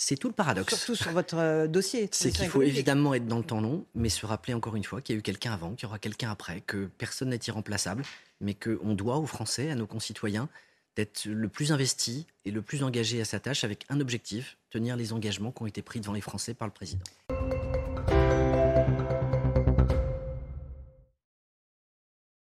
C'est 0.00 0.16
tout 0.16 0.28
le 0.28 0.32
paradoxe. 0.32 0.76
Surtout 0.76 0.94
sur 0.94 1.10
votre 1.10 1.38
euh, 1.38 1.66
dossier. 1.66 2.08
C'est 2.12 2.30
qu'il 2.30 2.46
faut 2.46 2.62
évidemment 2.62 3.14
être 3.14 3.26
dans 3.26 3.38
le 3.38 3.44
temps 3.44 3.60
long, 3.60 3.84
mais 3.96 4.08
se 4.08 4.24
rappeler 4.26 4.54
encore 4.54 4.76
une 4.76 4.84
fois 4.84 5.00
qu'il 5.00 5.16
y 5.16 5.18
a 5.18 5.18
eu 5.18 5.22
quelqu'un 5.22 5.52
avant, 5.52 5.72
qu'il 5.72 5.82
y 5.82 5.86
aura 5.86 5.98
quelqu'un 5.98 6.30
après, 6.30 6.60
que 6.60 6.88
personne 6.98 7.30
n'est 7.30 7.40
irremplaçable, 7.48 8.04
mais 8.40 8.54
qu'on 8.54 8.94
doit 8.94 9.16
aux 9.16 9.26
Français, 9.26 9.72
à 9.72 9.74
nos 9.74 9.88
concitoyens, 9.88 10.48
d'être 10.94 11.24
le 11.26 11.48
plus 11.48 11.72
investi 11.72 12.28
et 12.44 12.52
le 12.52 12.62
plus 12.62 12.84
engagé 12.84 13.20
à 13.20 13.24
sa 13.24 13.40
tâche 13.40 13.64
avec 13.64 13.86
un 13.88 13.98
objectif, 13.98 14.56
tenir 14.70 14.96
les 14.96 15.12
engagements 15.12 15.50
qui 15.50 15.64
ont 15.64 15.66
été 15.66 15.82
pris 15.82 15.98
devant 15.98 16.12
les 16.12 16.20
Français 16.20 16.54
par 16.54 16.68
le 16.68 16.72
président. 16.72 17.02